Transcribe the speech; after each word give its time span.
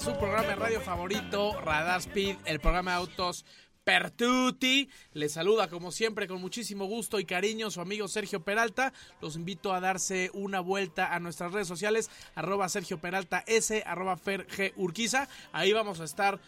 A 0.00 0.02
su 0.02 0.16
programa 0.16 0.48
de 0.48 0.54
radio 0.54 0.80
favorito, 0.80 1.60
Radar 1.60 2.00
Speed, 2.00 2.36
el 2.46 2.58
programa 2.58 2.92
de 2.92 2.96
autos 2.98 3.44
Pertuti. 3.84 4.88
Les 5.12 5.32
saluda 5.32 5.68
como 5.68 5.92
siempre 5.92 6.26
con 6.26 6.40
muchísimo 6.40 6.86
gusto 6.86 7.20
y 7.20 7.26
cariño 7.26 7.70
su 7.70 7.82
amigo 7.82 8.08
Sergio 8.08 8.42
Peralta. 8.42 8.94
Los 9.20 9.36
invito 9.36 9.74
a 9.74 9.80
darse 9.80 10.30
una 10.32 10.60
vuelta 10.60 11.14
a 11.14 11.20
nuestras 11.20 11.52
redes 11.52 11.68
sociales, 11.68 12.08
arroba 12.34 12.70
Sergio 12.70 12.98
Peralta 12.98 13.44
S, 13.46 13.82
arroba 13.84 14.16
Fer 14.16 14.46
G 14.46 14.72
Urquiza. 14.76 15.28
Ahí 15.52 15.72
vamos 15.74 16.00
a 16.00 16.04
estar 16.04 16.40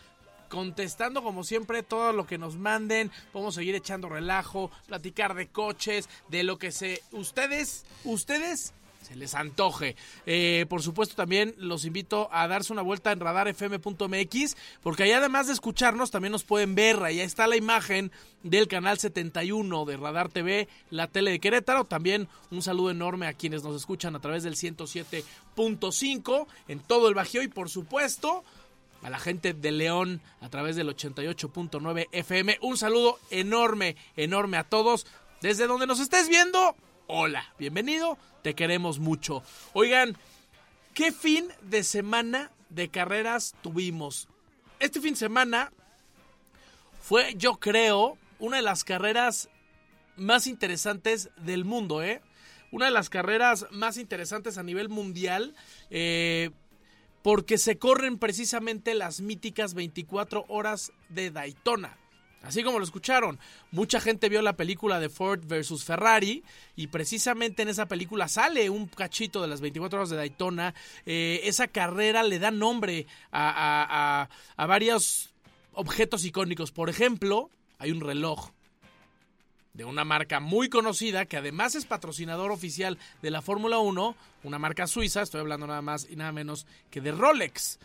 contestando 0.48 1.22
como 1.22 1.44
siempre 1.44 1.82
todo 1.82 2.14
lo 2.14 2.26
que 2.26 2.38
nos 2.38 2.56
manden. 2.56 3.10
Podemos 3.32 3.54
seguir 3.54 3.74
echando 3.74 4.08
relajo, 4.08 4.70
platicar 4.86 5.34
de 5.34 5.48
coches, 5.48 6.08
de 6.28 6.42
lo 6.42 6.58
que 6.58 6.72
se... 6.72 7.02
Ustedes, 7.10 7.84
ustedes 8.04 8.72
se 9.12 9.18
les 9.18 9.34
antoje. 9.34 9.94
Eh, 10.24 10.64
por 10.68 10.82
supuesto, 10.82 11.14
también 11.14 11.54
los 11.58 11.84
invito 11.84 12.30
a 12.32 12.48
darse 12.48 12.72
una 12.72 12.80
vuelta 12.80 13.12
en 13.12 13.20
radarfm.mx, 13.20 14.56
porque 14.82 15.02
ahí 15.02 15.12
además 15.12 15.48
de 15.48 15.52
escucharnos, 15.52 16.10
también 16.10 16.32
nos 16.32 16.44
pueden 16.44 16.74
ver. 16.74 17.02
Ahí 17.02 17.20
está 17.20 17.46
la 17.46 17.56
imagen 17.56 18.10
del 18.42 18.68
canal 18.68 18.98
71 18.98 19.84
de 19.84 19.96
Radar 19.98 20.30
TV, 20.30 20.66
la 20.90 21.08
tele 21.08 21.32
de 21.32 21.40
Querétaro. 21.40 21.84
También 21.84 22.28
un 22.50 22.62
saludo 22.62 22.90
enorme 22.90 23.26
a 23.26 23.34
quienes 23.34 23.62
nos 23.62 23.76
escuchan 23.76 24.16
a 24.16 24.20
través 24.20 24.42
del 24.44 24.56
107.5 24.56 26.46
en 26.68 26.80
todo 26.80 27.08
el 27.08 27.14
Bajío 27.14 27.42
y, 27.42 27.48
por 27.48 27.68
supuesto, 27.68 28.44
a 29.02 29.10
la 29.10 29.18
gente 29.18 29.52
de 29.52 29.72
León 29.72 30.22
a 30.40 30.48
través 30.48 30.76
del 30.76 30.88
88.9 30.88 32.08
FM. 32.12 32.58
Un 32.62 32.78
saludo 32.78 33.18
enorme, 33.30 33.96
enorme 34.16 34.56
a 34.56 34.64
todos. 34.64 35.06
Desde 35.42 35.66
donde 35.66 35.86
nos 35.86 36.00
estés 36.00 36.28
viendo, 36.28 36.76
hola, 37.14 37.44
bienvenido, 37.58 38.16
te 38.40 38.54
queremos 38.54 38.98
mucho. 38.98 39.42
Oigan, 39.74 40.16
¿qué 40.94 41.12
fin 41.12 41.46
de 41.60 41.84
semana 41.84 42.50
de 42.70 42.88
carreras 42.88 43.54
tuvimos? 43.60 44.28
Este 44.80 44.98
fin 44.98 45.12
de 45.12 45.18
semana 45.18 45.72
fue, 47.02 47.34
yo 47.36 47.56
creo, 47.56 48.16
una 48.38 48.56
de 48.56 48.62
las 48.62 48.82
carreras 48.82 49.50
más 50.16 50.46
interesantes 50.46 51.28
del 51.36 51.66
mundo, 51.66 52.02
¿eh? 52.02 52.22
Una 52.70 52.86
de 52.86 52.92
las 52.92 53.10
carreras 53.10 53.66
más 53.70 53.98
interesantes 53.98 54.56
a 54.56 54.62
nivel 54.62 54.88
mundial. 54.88 55.54
Eh, 55.90 56.48
porque 57.20 57.58
se 57.58 57.76
corren 57.76 58.18
precisamente 58.18 58.94
las 58.94 59.20
míticas 59.20 59.74
24 59.74 60.46
horas 60.48 60.92
de 61.10 61.30
Daytona. 61.30 61.98
Así 62.42 62.64
como 62.64 62.78
lo 62.78 62.84
escucharon, 62.84 63.38
mucha 63.70 64.00
gente 64.00 64.28
vio 64.28 64.42
la 64.42 64.56
película 64.56 64.98
de 64.98 65.08
Ford 65.08 65.40
versus 65.46 65.84
Ferrari 65.84 66.42
y 66.74 66.88
precisamente 66.88 67.62
en 67.62 67.68
esa 67.68 67.86
película 67.86 68.26
sale 68.26 68.68
un 68.68 68.88
cachito 68.88 69.40
de 69.40 69.48
las 69.48 69.60
24 69.60 70.00
horas 70.00 70.10
de 70.10 70.16
Daytona. 70.16 70.74
Eh, 71.06 71.40
esa 71.44 71.68
carrera 71.68 72.24
le 72.24 72.40
da 72.40 72.50
nombre 72.50 73.06
a, 73.30 73.48
a, 73.48 74.22
a, 74.22 74.28
a 74.56 74.66
varios 74.66 75.30
objetos 75.72 76.24
icónicos. 76.24 76.72
Por 76.72 76.90
ejemplo, 76.90 77.48
hay 77.78 77.92
un 77.92 78.00
reloj 78.00 78.50
de 79.74 79.84
una 79.84 80.04
marca 80.04 80.40
muy 80.40 80.68
conocida 80.68 81.24
que 81.24 81.36
además 81.36 81.74
es 81.74 81.86
patrocinador 81.86 82.50
oficial 82.50 82.98
de 83.22 83.30
la 83.30 83.40
Fórmula 83.40 83.78
1, 83.78 84.16
una 84.42 84.58
marca 84.58 84.86
suiza, 84.86 85.22
estoy 85.22 85.40
hablando 85.40 85.66
nada 85.66 85.82
más 85.82 86.06
y 86.10 86.16
nada 86.16 86.32
menos 86.32 86.66
que 86.90 87.00
de 87.00 87.12
Rolex. 87.12 87.78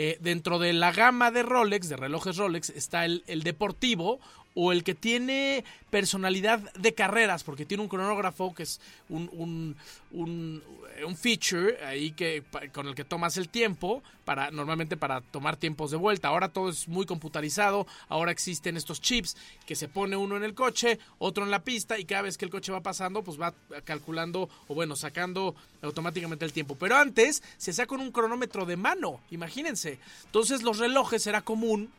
Eh, 0.00 0.16
dentro 0.20 0.60
de 0.60 0.72
la 0.72 0.92
gama 0.92 1.32
de 1.32 1.42
Rolex, 1.42 1.88
de 1.88 1.96
relojes 1.96 2.36
Rolex, 2.36 2.70
está 2.70 3.04
el, 3.04 3.24
el, 3.26 3.42
deportivo 3.42 4.20
o 4.60 4.72
el 4.72 4.82
que 4.82 4.96
tiene 4.96 5.64
personalidad 5.88 6.58
de 6.74 6.92
carreras, 6.92 7.44
porque 7.44 7.64
tiene 7.64 7.84
un 7.84 7.88
cronógrafo 7.88 8.52
que 8.56 8.64
es 8.64 8.80
un, 9.08 9.30
un, 9.32 9.76
un, 10.10 11.16
feature 11.16 11.78
ahí 11.86 12.10
que, 12.10 12.42
con 12.72 12.88
el 12.88 12.96
que 12.96 13.04
tomas 13.04 13.36
el 13.36 13.48
tiempo, 13.48 14.02
para, 14.24 14.50
normalmente 14.50 14.96
para 14.96 15.20
tomar 15.20 15.56
tiempos 15.56 15.92
de 15.92 15.96
vuelta. 15.96 16.26
Ahora 16.26 16.48
todo 16.48 16.70
es 16.70 16.88
muy 16.88 17.06
computarizado, 17.06 17.86
ahora 18.08 18.32
existen 18.32 18.76
estos 18.76 19.00
chips 19.00 19.36
que 19.64 19.76
se 19.76 19.86
pone 19.86 20.16
uno 20.16 20.36
en 20.36 20.42
el 20.42 20.54
coche, 20.54 20.98
otro 21.20 21.44
en 21.44 21.52
la 21.52 21.62
pista 21.62 21.96
y 21.96 22.04
cada 22.04 22.22
vez 22.22 22.36
que 22.36 22.44
el 22.44 22.50
coche 22.50 22.72
va 22.72 22.80
pasando, 22.80 23.22
pues 23.22 23.40
va 23.40 23.54
calculando 23.84 24.48
o 24.66 24.74
bueno, 24.74 24.96
sacando 24.96 25.54
automáticamente 25.82 26.44
el 26.44 26.52
tiempo. 26.52 26.74
Pero 26.74 26.96
antes 26.96 27.44
se 27.58 27.86
con 27.86 28.00
un 28.00 28.10
cronómetro 28.10 28.66
de 28.66 28.76
mano, 28.76 29.20
imagínense. 29.30 30.00
Entonces 30.24 30.64
los 30.64 30.78
relojes 30.78 31.28
era 31.28 31.42
común 31.42 31.92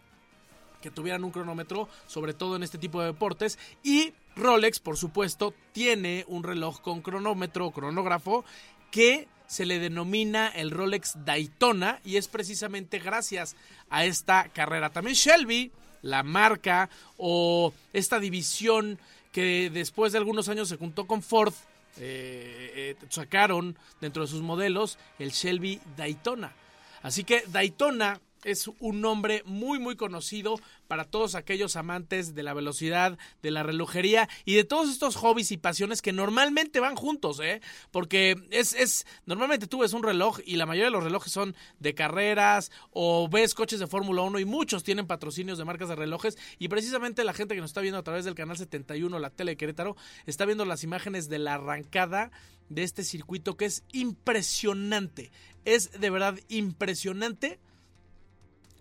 que 0.82 0.92
tuvieran 0.92 1.24
un 1.24 1.32
cronómetro, 1.32 1.90
sobre 2.08 2.34
todo 2.34 2.56
en 2.56 2.64
este 2.64 2.78
tipo 2.78 3.00
de 3.02 3.08
deportes. 3.08 3.60
Y 3.84 4.14
Rolex, 4.36 4.80
por 4.80 4.98
supuesto, 4.98 5.54
tiene 5.72 6.26
un 6.28 6.44
reloj 6.44 6.82
con 6.82 7.02
cronómetro 7.02 7.68
o 7.68 7.72
cronógrafo 7.72 8.46
que 8.92 9.28
se 9.48 9.66
le 9.66 9.80
denomina 9.80 10.48
el 10.48 10.72
Rolex 10.72 11.26
Daytona 11.26 12.00
y 12.06 12.18
es 12.18 12.28
precisamente 12.28 13.00
gracias 13.00 13.56
a 13.90 14.06
esta 14.06 14.48
carrera. 14.50 14.92
También 14.92 15.16
Shelby, 15.16 15.72
la 16.04 16.22
marca 16.24 16.90
o 17.18 17.74
esta 17.92 18.20
división 18.20 19.00
que 19.32 19.70
después 19.72 20.12
de 20.12 20.20
algunos 20.20 20.50
años 20.50 20.70
se 20.70 20.78
juntó 20.78 21.08
con 21.08 21.24
Ford, 21.24 21.54
eh, 21.98 22.96
eh, 23.02 23.06
sacaron 23.10 23.76
dentro 24.00 24.22
de 24.22 24.28
sus 24.28 24.42
modelos 24.42 25.00
el 25.18 25.32
Shelby 25.32 25.82
Daytona. 25.98 26.54
Así 27.02 27.24
que 27.24 27.44
Daytona 27.48 28.20
es 28.44 28.70
un 28.80 29.02
nombre 29.02 29.44
muy 29.46 29.80
muy 29.80 29.96
conocido 29.96 30.60
para 30.88 31.06
todos 31.06 31.36
aquellos 31.36 31.76
amantes 31.76 32.36
de 32.36 32.44
la 32.44 32.54
velocidad, 32.54 33.18
de 33.42 33.52
la 33.52 33.64
relojería 33.64 34.30
y 34.46 34.56
de 34.56 34.64
todos 34.64 34.90
estos 34.90 35.16
hobbies 35.16 35.52
y 35.52 35.58
pasiones 35.58 36.02
que 36.02 36.14
normalmente 36.14 36.80
van 36.80 36.96
juntos, 36.96 37.40
¿eh? 37.42 37.62
Porque 37.92 38.36
es, 38.52 38.74
es 38.74 39.06
normalmente 39.26 39.68
tú 39.68 39.80
ves 39.80 39.94
un 39.94 40.04
reloj 40.04 40.40
y 40.46 40.56
la 40.56 40.66
mayoría 40.66 40.86
de 40.86 40.92
los 40.92 41.04
relojes 41.04 41.32
son 41.32 41.56
de 41.80 41.94
carreras 41.94 42.72
o 42.92 43.30
ves 43.30 43.54
coches 43.54 43.80
de 43.80 43.88
Fórmula 43.88 44.22
1 44.24 44.40
y 44.40 44.46
muchos 44.46 44.84
tienen 44.84 45.08
patrocinios 45.08 45.58
de 45.58 45.66
marcas 45.66 45.90
de 45.90 45.96
relojes 45.96 46.38
y 46.58 46.68
precisamente 46.68 47.24
la 47.24 47.34
gente 47.34 47.56
que 47.56 47.62
nos 47.62 47.72
está 47.72 47.82
viendo 47.82 48.00
a 48.00 48.04
través 48.04 48.26
del 48.26 48.36
canal 48.36 48.58
71, 48.58 49.20
la 49.20 49.30
tele 49.30 49.52
de 49.52 49.58
Querétaro, 49.58 49.96
está 50.26 50.46
viendo 50.46 50.66
las 50.66 50.84
imágenes 50.84 51.30
de 51.30 51.40
la 51.40 51.56
arrancada 51.56 52.32
de 52.70 52.84
este 52.84 53.04
circuito 53.04 53.58
que 53.58 53.66
es 53.66 53.84
impresionante. 53.92 55.32
Es 55.66 55.92
de 56.00 56.10
verdad 56.10 56.40
impresionante 56.48 57.60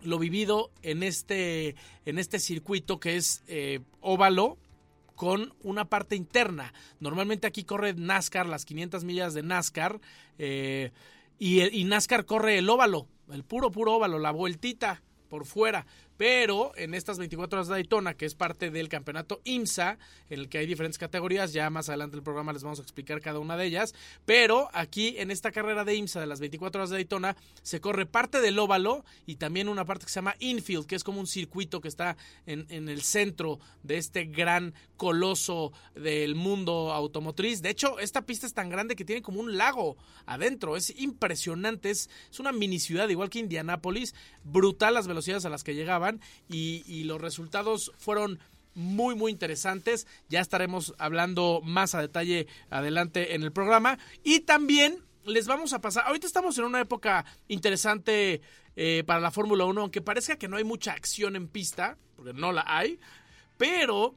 lo 0.03 0.19
vivido 0.19 0.71
en 0.81 1.03
este, 1.03 1.75
en 2.05 2.19
este 2.19 2.39
circuito 2.39 2.99
que 2.99 3.17
es 3.17 3.43
eh, 3.47 3.79
óvalo 4.01 4.57
con 5.15 5.53
una 5.63 5.85
parte 5.85 6.15
interna. 6.15 6.73
Normalmente 6.99 7.45
aquí 7.45 7.65
corre 7.65 7.93
NASCAR, 7.93 8.47
las 8.47 8.63
500 8.65 9.03
millas 9.03 9.33
de 9.33 9.43
NASCAR, 9.43 9.99
eh, 10.37 10.91
y, 11.37 11.83
NASCAR 11.83 12.25
corre 12.25 12.57
el 12.57 12.69
óvalo, 12.69 13.07
el 13.31 13.43
puro, 13.43 13.71
puro 13.71 13.95
óvalo, 13.95 14.19
la 14.19 14.31
vueltita 14.31 15.01
por 15.29 15.45
fuera. 15.45 15.85
Pero 16.19 16.73
en 16.75 16.95
estas 16.95 17.17
24 17.17 17.57
horas 17.57 17.69
de 17.69 17.75
Daytona, 17.75 18.13
que 18.13 18.25
es 18.25 18.35
parte 18.35 18.71
del 18.71 18.89
campeonato 18.89 19.39
IMSA, 19.45 19.97
en 20.29 20.41
el 20.41 20.49
que 20.49 20.57
hay 20.57 20.65
diferentes 20.65 20.97
categorías, 20.97 21.53
ya 21.53 21.69
más 21.69 21.87
adelante 21.87 22.17
el 22.17 22.23
programa 22.23 22.51
les 22.51 22.61
vamos 22.61 22.79
a 22.79 22.81
explicar 22.81 23.21
cada 23.21 23.39
una 23.39 23.55
de 23.55 23.65
ellas. 23.65 23.95
Pero 24.25 24.67
aquí 24.73 25.15
en 25.17 25.31
esta 25.31 25.53
carrera 25.53 25.85
de 25.85 25.95
IMSA 25.95 26.19
de 26.19 26.27
las 26.27 26.41
24 26.41 26.81
horas 26.81 26.89
de 26.89 26.97
Daytona, 26.97 27.37
se 27.61 27.79
corre 27.79 28.05
parte 28.05 28.41
del 28.41 28.59
óvalo 28.59 29.05
y 29.25 29.37
también 29.37 29.69
una 29.69 29.85
parte 29.85 30.07
que 30.07 30.11
se 30.11 30.17
llama 30.17 30.35
infield, 30.39 30.87
que 30.87 30.95
es 30.95 31.05
como 31.05 31.21
un 31.21 31.25
circuito 31.25 31.79
que 31.79 31.87
está 31.87 32.17
en, 32.45 32.67
el 32.89 33.01
centro 33.01 33.61
de 33.83 33.97
este 33.97 34.25
gran 34.25 34.73
coloso 34.97 35.71
del 35.95 36.35
mundo 36.35 36.91
automotriz. 36.91 37.61
De 37.61 37.69
hecho, 37.69 37.97
esta 37.97 38.25
pista 38.25 38.45
es 38.45 38.53
tan 38.53 38.67
grande 38.67 38.97
que 38.97 39.05
tiene 39.05 39.21
como 39.21 39.39
un 39.39 39.55
lago 39.55 39.95
adentro. 40.25 40.75
Es 40.75 40.89
impresionante. 40.99 41.91
Es, 41.91 42.09
es 42.29 42.41
una 42.41 42.51
mini 42.51 42.79
ciudad, 42.79 43.07
igual 43.07 43.29
que 43.29 43.39
Indianápolis. 43.39 44.13
Brutal 44.43 44.95
las 44.95 45.07
velocidades 45.07 45.45
a 45.45 45.49
las 45.49 45.63
que 45.63 45.75
llegaban 45.75 46.08
y, 46.49 47.03
los 47.03 47.21
resultados 47.21 47.91
fueron 47.97 48.39
muy 48.75 49.15
muy 49.15 49.31
interesantes. 49.31 50.07
Ya 50.29 50.39
estaremos 50.39 50.93
hablando 50.97 51.61
más 51.63 51.95
a 51.95 52.01
detalle 52.01 52.47
adelante 52.69 53.35
en 53.35 53.43
el 53.43 53.51
programa. 53.51 53.97
Y 54.23 54.41
también 54.41 55.03
les 55.25 55.47
vamos 55.47 55.73
a 55.73 55.81
pasar. 55.81 56.05
Ahorita 56.07 56.27
estamos 56.27 56.57
en 56.57 56.65
una 56.65 56.81
época 56.81 57.25
interesante 57.47 58.41
eh, 58.75 59.03
para 59.05 59.19
la 59.19 59.31
Fórmula 59.31 59.65
1, 59.65 59.81
aunque 59.81 60.01
parezca 60.01 60.37
que 60.37 60.47
no 60.47 60.57
hay 60.57 60.63
mucha 60.63 60.93
acción 60.93 61.35
en 61.35 61.47
pista, 61.47 61.97
porque 62.15 62.33
no 62.33 62.51
la 62.51 62.63
hay. 62.67 62.99
Pero 63.57 64.15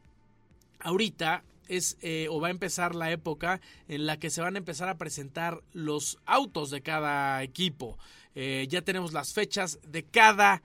ahorita 0.80 1.42
es 1.68 1.96
eh, 2.02 2.26
o 2.30 2.40
va 2.40 2.48
a 2.48 2.50
empezar 2.50 2.94
la 2.94 3.10
época 3.10 3.60
en 3.88 4.06
la 4.06 4.18
que 4.18 4.30
se 4.30 4.40
van 4.40 4.56
a 4.56 4.58
empezar 4.58 4.88
a 4.88 4.98
presentar 4.98 5.62
los 5.72 6.18
autos 6.26 6.70
de 6.70 6.82
cada 6.82 7.42
equipo. 7.42 7.98
Eh, 8.34 8.66
ya 8.68 8.82
tenemos 8.82 9.12
las 9.12 9.32
fechas 9.32 9.78
de 9.86 10.04
cada 10.04 10.62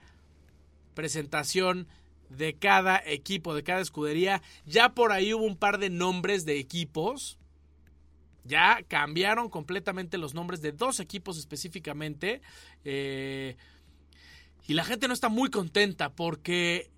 presentación 0.98 1.86
de 2.28 2.54
cada 2.54 3.00
equipo, 3.06 3.54
de 3.54 3.62
cada 3.62 3.80
escudería. 3.80 4.42
Ya 4.66 4.96
por 4.96 5.12
ahí 5.12 5.32
hubo 5.32 5.44
un 5.44 5.56
par 5.56 5.78
de 5.78 5.90
nombres 5.90 6.44
de 6.44 6.58
equipos. 6.58 7.38
Ya 8.42 8.82
cambiaron 8.88 9.48
completamente 9.48 10.18
los 10.18 10.34
nombres 10.34 10.60
de 10.60 10.72
dos 10.72 10.98
equipos 10.98 11.38
específicamente. 11.38 12.42
Eh, 12.84 13.54
y 14.66 14.74
la 14.74 14.82
gente 14.82 15.06
no 15.06 15.14
está 15.14 15.28
muy 15.28 15.50
contenta 15.50 16.10
porque 16.10 16.90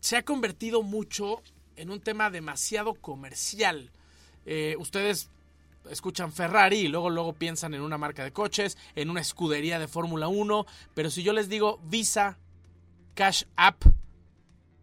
se 0.00 0.16
ha 0.16 0.24
convertido 0.24 0.82
mucho 0.82 1.40
en 1.76 1.90
un 1.90 2.00
tema 2.00 2.30
demasiado 2.30 2.94
comercial. 2.94 3.92
Eh, 4.44 4.74
ustedes 4.76 5.30
escuchan 5.88 6.32
Ferrari 6.32 6.78
y 6.78 6.88
luego, 6.88 7.10
luego 7.10 7.32
piensan 7.32 7.74
en 7.74 7.80
una 7.80 7.96
marca 7.96 8.24
de 8.24 8.32
coches, 8.32 8.76
en 8.96 9.08
una 9.08 9.20
escudería 9.20 9.78
de 9.78 9.86
Fórmula 9.86 10.26
1, 10.26 10.66
pero 10.94 11.10
si 11.10 11.22
yo 11.22 11.32
les 11.32 11.48
digo 11.48 11.78
Visa, 11.84 12.38
Cash 13.14 13.44
App, 13.56 13.84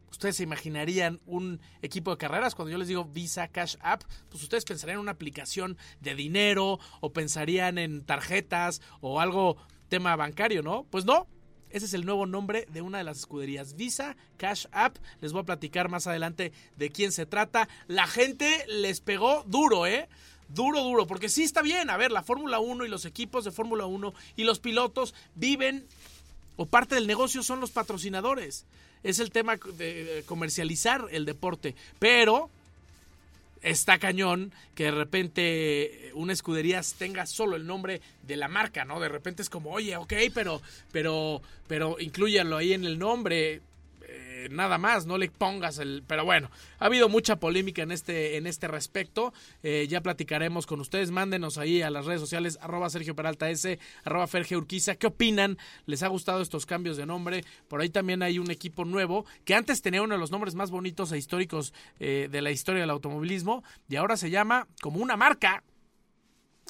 ustedes 0.09 0.37
se 0.37 0.43
imaginarían 0.43 1.19
un 1.25 1.59
equipo 1.81 2.11
de 2.11 2.17
carreras 2.17 2.55
cuando 2.55 2.71
yo 2.71 2.77
les 2.77 2.87
digo 2.87 3.05
Visa 3.05 3.47
Cash 3.47 3.75
App, 3.81 4.03
pues 4.29 4.43
ustedes 4.43 4.65
pensarían 4.65 4.97
en 4.97 5.01
una 5.01 5.11
aplicación 5.11 5.77
de 5.99 6.15
dinero 6.15 6.79
o 6.99 7.11
pensarían 7.11 7.77
en 7.77 8.05
tarjetas 8.05 8.81
o 9.01 9.19
algo 9.19 9.57
tema 9.89 10.15
bancario, 10.15 10.63
¿no? 10.63 10.85
Pues 10.89 11.05
no. 11.05 11.27
Ese 11.71 11.85
es 11.85 11.93
el 11.93 12.05
nuevo 12.05 12.25
nombre 12.25 12.67
de 12.71 12.81
una 12.81 12.97
de 12.97 13.05
las 13.05 13.19
escuderías 13.19 13.75
Visa 13.75 14.17
Cash 14.37 14.65
App. 14.71 14.97
Les 15.21 15.31
voy 15.31 15.41
a 15.41 15.45
platicar 15.45 15.89
más 15.89 16.05
adelante 16.05 16.51
de 16.75 16.89
quién 16.89 17.11
se 17.13 17.25
trata. 17.25 17.69
La 17.87 18.07
gente 18.07 18.65
les 18.67 18.99
pegó 18.99 19.43
duro, 19.47 19.87
¿eh? 19.87 20.09
Duro, 20.49 20.83
duro, 20.83 21.07
porque 21.07 21.29
sí 21.29 21.43
está 21.43 21.61
bien. 21.61 21.89
A 21.89 21.95
ver, 21.95 22.11
la 22.11 22.23
Fórmula 22.23 22.59
1 22.59 22.85
y 22.85 22.89
los 22.89 23.05
equipos 23.05 23.45
de 23.45 23.51
Fórmula 23.51 23.85
1 23.85 24.13
y 24.35 24.43
los 24.43 24.59
pilotos 24.59 25.15
viven 25.33 25.87
o 26.61 26.67
parte 26.67 26.93
del 26.93 27.07
negocio 27.07 27.41
son 27.41 27.59
los 27.59 27.71
patrocinadores. 27.71 28.65
Es 29.01 29.17
el 29.17 29.31
tema 29.31 29.57
de 29.57 30.23
comercializar 30.27 31.07
el 31.09 31.25
deporte. 31.25 31.73
Pero 31.97 32.51
está 33.63 33.97
cañón 33.97 34.51
que 34.75 34.83
de 34.85 34.91
repente 34.91 36.11
una 36.13 36.33
escudería 36.33 36.81
tenga 36.99 37.25
solo 37.25 37.55
el 37.55 37.65
nombre 37.65 37.99
de 38.27 38.37
la 38.37 38.47
marca, 38.47 38.85
¿no? 38.85 38.99
De 38.99 39.09
repente 39.09 39.41
es 39.41 39.49
como, 39.49 39.71
oye, 39.71 39.97
ok, 39.97 40.13
pero, 40.35 40.61
pero, 40.91 41.41
pero 41.67 41.99
inclúyanlo 41.99 42.57
ahí 42.57 42.73
en 42.73 42.85
el 42.85 42.99
nombre. 42.99 43.61
Eh, 44.11 44.47
Nada 44.51 44.77
más, 44.77 45.05
no 45.05 45.17
le 45.17 45.29
pongas 45.29 45.77
el. 45.77 46.03
Pero 46.05 46.25
bueno, 46.25 46.49
ha 46.79 46.85
habido 46.85 47.09
mucha 47.09 47.37
polémica 47.37 47.83
en 47.83 47.91
este, 47.91 48.37
en 48.37 48.47
este 48.47 48.67
respecto. 48.67 49.33
Eh, 49.63 49.87
ya 49.89 50.01
platicaremos 50.01 50.65
con 50.65 50.79
ustedes. 50.79 51.11
Mándenos 51.11 51.57
ahí 51.57 51.81
a 51.81 51.89
las 51.89 52.05
redes 52.05 52.21
sociales, 52.21 52.57
arroba 52.61 52.89
Sergio 52.89 53.15
Peralta 53.15 53.49
S, 53.49 53.79
arroba 54.03 54.27
Ferge 54.27 54.57
Urquiza. 54.57 54.95
¿Qué 54.95 55.07
opinan? 55.07 55.57
¿Les 55.85 56.03
ha 56.03 56.07
gustado 56.07 56.41
estos 56.41 56.65
cambios 56.65 56.97
de 56.97 57.05
nombre? 57.05 57.43
Por 57.67 57.81
ahí 57.81 57.89
también 57.89 58.23
hay 58.23 58.39
un 58.39 58.51
equipo 58.51 58.85
nuevo 58.85 59.25
que 59.45 59.55
antes 59.55 59.81
tenía 59.81 60.01
uno 60.01 60.15
de 60.15 60.19
los 60.19 60.31
nombres 60.31 60.55
más 60.55 60.71
bonitos 60.71 61.11
e 61.11 61.17
históricos 61.17 61.73
eh, 61.99 62.27
de 62.31 62.41
la 62.41 62.51
historia 62.51 62.81
del 62.81 62.89
automovilismo 62.89 63.63
y 63.87 63.95
ahora 63.95 64.17
se 64.17 64.29
llama 64.29 64.67
como 64.81 64.99
una 64.99 65.17
marca. 65.17 65.63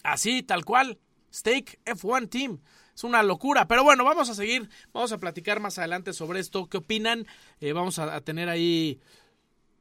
Así, 0.03 0.43
tal 0.43 0.65
cual. 0.65 0.99
Stake 1.33 1.79
F1 1.85 2.29
Team. 2.29 2.59
Es 3.01 3.03
una 3.03 3.23
locura. 3.23 3.67
Pero 3.67 3.83
bueno, 3.83 4.05
vamos 4.05 4.29
a 4.29 4.35
seguir. 4.35 4.69
Vamos 4.93 5.11
a 5.11 5.17
platicar 5.17 5.59
más 5.59 5.79
adelante 5.79 6.13
sobre 6.13 6.39
esto. 6.39 6.67
¿Qué 6.67 6.77
opinan? 6.77 7.25
Eh, 7.59 7.73
vamos 7.73 7.97
a, 7.97 8.21
tener 8.21 8.47
ahí 8.47 8.99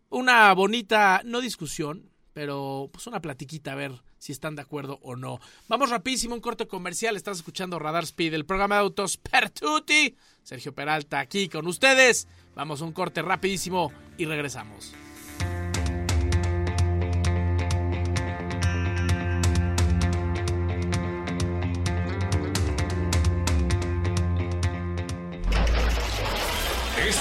una 0.08 0.54
bonita, 0.54 1.20
no 1.26 1.42
discusión, 1.42 2.08
pero 2.32 2.88
pues 2.90 3.06
una 3.08 3.20
platiquita 3.20 3.72
a 3.72 3.74
ver 3.74 3.92
si 4.16 4.32
están 4.32 4.56
de 4.56 4.62
acuerdo 4.62 5.00
o 5.02 5.16
no. 5.16 5.38
Vamos 5.68 5.90
rapidísimo, 5.90 6.34
un 6.34 6.40
corte 6.40 6.66
comercial. 6.66 7.14
Estás 7.14 7.36
escuchando 7.36 7.78
Radar 7.78 8.04
Speed, 8.04 8.32
el 8.32 8.46
programa 8.46 8.76
de 8.76 8.80
autos 8.80 9.18
Pertuti. 9.18 10.16
Sergio 10.42 10.74
Peralta 10.74 11.20
aquí 11.20 11.50
con 11.50 11.66
ustedes. 11.66 12.26
Vamos 12.54 12.80
a 12.80 12.86
un 12.86 12.92
corte 12.92 13.20
rapidísimo 13.20 13.92
y 14.16 14.24
regresamos. 14.24 14.94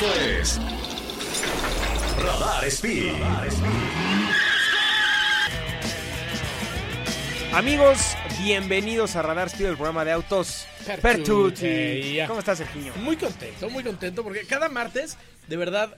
Esto 0.02 0.14
es 0.22 0.60
Radar 2.24 2.64
Speed. 2.68 3.12
Amigos, 7.52 8.16
bienvenidos 8.42 9.18
a 9.18 9.24
Radar 9.24 9.48
Speed, 9.48 9.66
el 9.66 9.76
programa 9.76 10.06
de 10.06 10.14
autos 10.14 10.66
Pertuti. 10.86 11.02
Pertuti. 11.02 12.18
¿Cómo 12.28 12.40
estás, 12.40 12.60
Sergiño? 12.60 12.94
Muy 13.02 13.18
contento, 13.18 13.70
muy 13.70 13.84
contento 13.84 14.24
porque 14.24 14.46
cada 14.46 14.70
martes, 14.70 15.18
de 15.50 15.58
verdad, 15.58 15.98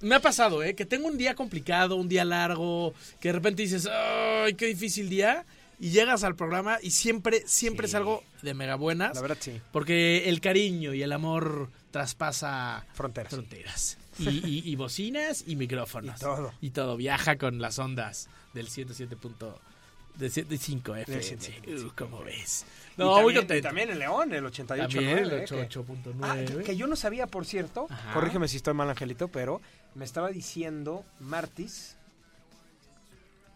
me 0.00 0.14
ha 0.14 0.20
pasado, 0.20 0.62
¿eh? 0.62 0.76
Que 0.76 0.84
tengo 0.84 1.08
un 1.08 1.18
día 1.18 1.34
complicado, 1.34 1.96
un 1.96 2.08
día 2.08 2.24
largo, 2.24 2.94
que 3.18 3.30
de 3.30 3.32
repente 3.32 3.62
dices, 3.62 3.88
¡ay, 3.92 4.54
qué 4.54 4.66
difícil 4.66 5.08
día! 5.08 5.44
Y 5.80 5.90
llegas 5.90 6.22
al 6.22 6.36
programa 6.36 6.78
y 6.80 6.92
siempre, 6.92 7.42
siempre 7.46 7.88
Sí. 7.88 7.90
es 7.90 7.94
algo 7.96 8.22
de 8.42 8.54
mega 8.54 8.76
buenas. 8.76 9.16
La 9.16 9.22
verdad, 9.22 9.38
sí. 9.40 9.60
Porque 9.72 10.28
el 10.28 10.40
cariño 10.40 10.94
y 10.94 11.02
el 11.02 11.10
amor 11.10 11.68
traspasa 11.98 12.84
Fronteras. 12.92 13.30
fronteras. 13.32 13.98
Y, 14.18 14.28
y- 14.28 14.62
y 14.68 14.74
bocinas 14.76 15.44
y 15.46 15.54
micrófonos. 15.54 16.16
Y 16.16 16.20
todo. 16.24 16.52
Y 16.60 16.70
todo. 16.70 16.96
Viaja 16.96 17.36
con 17.38 17.60
las 17.60 17.78
ondas 17.78 18.28
del 18.52 18.66
107.5 18.68 20.96
FM. 20.96 21.04
Del 21.06 21.22
107.5. 21.22 21.86
Uh, 21.86 21.92
¿Cómo 21.96 22.24
ves? 22.24 22.66
No, 22.96 23.06
muy 23.06 23.14
también- 23.16 23.30
y 23.30 23.34
contento. 23.38 23.68
también 23.68 23.90
el 23.90 23.98
León, 24.00 24.34
el 24.34 24.44
88. 24.44 24.98
También 24.98 25.18
el 25.18 25.32
¿eh? 25.32 25.44
88.9. 25.46 26.14
Ah, 26.22 26.36
que, 26.58 26.64
que 26.64 26.76
yo 26.76 26.86
no 26.88 26.96
sabía, 26.96 27.28
por 27.28 27.46
cierto, 27.46 27.86
Ajá. 27.88 28.12
corrígeme 28.12 28.48
si 28.48 28.56
estoy 28.56 28.74
mal, 28.74 28.90
Angelito, 28.90 29.28
pero 29.28 29.60
me 29.94 30.04
estaba 30.04 30.30
diciendo 30.30 31.04
Martis 31.20 31.96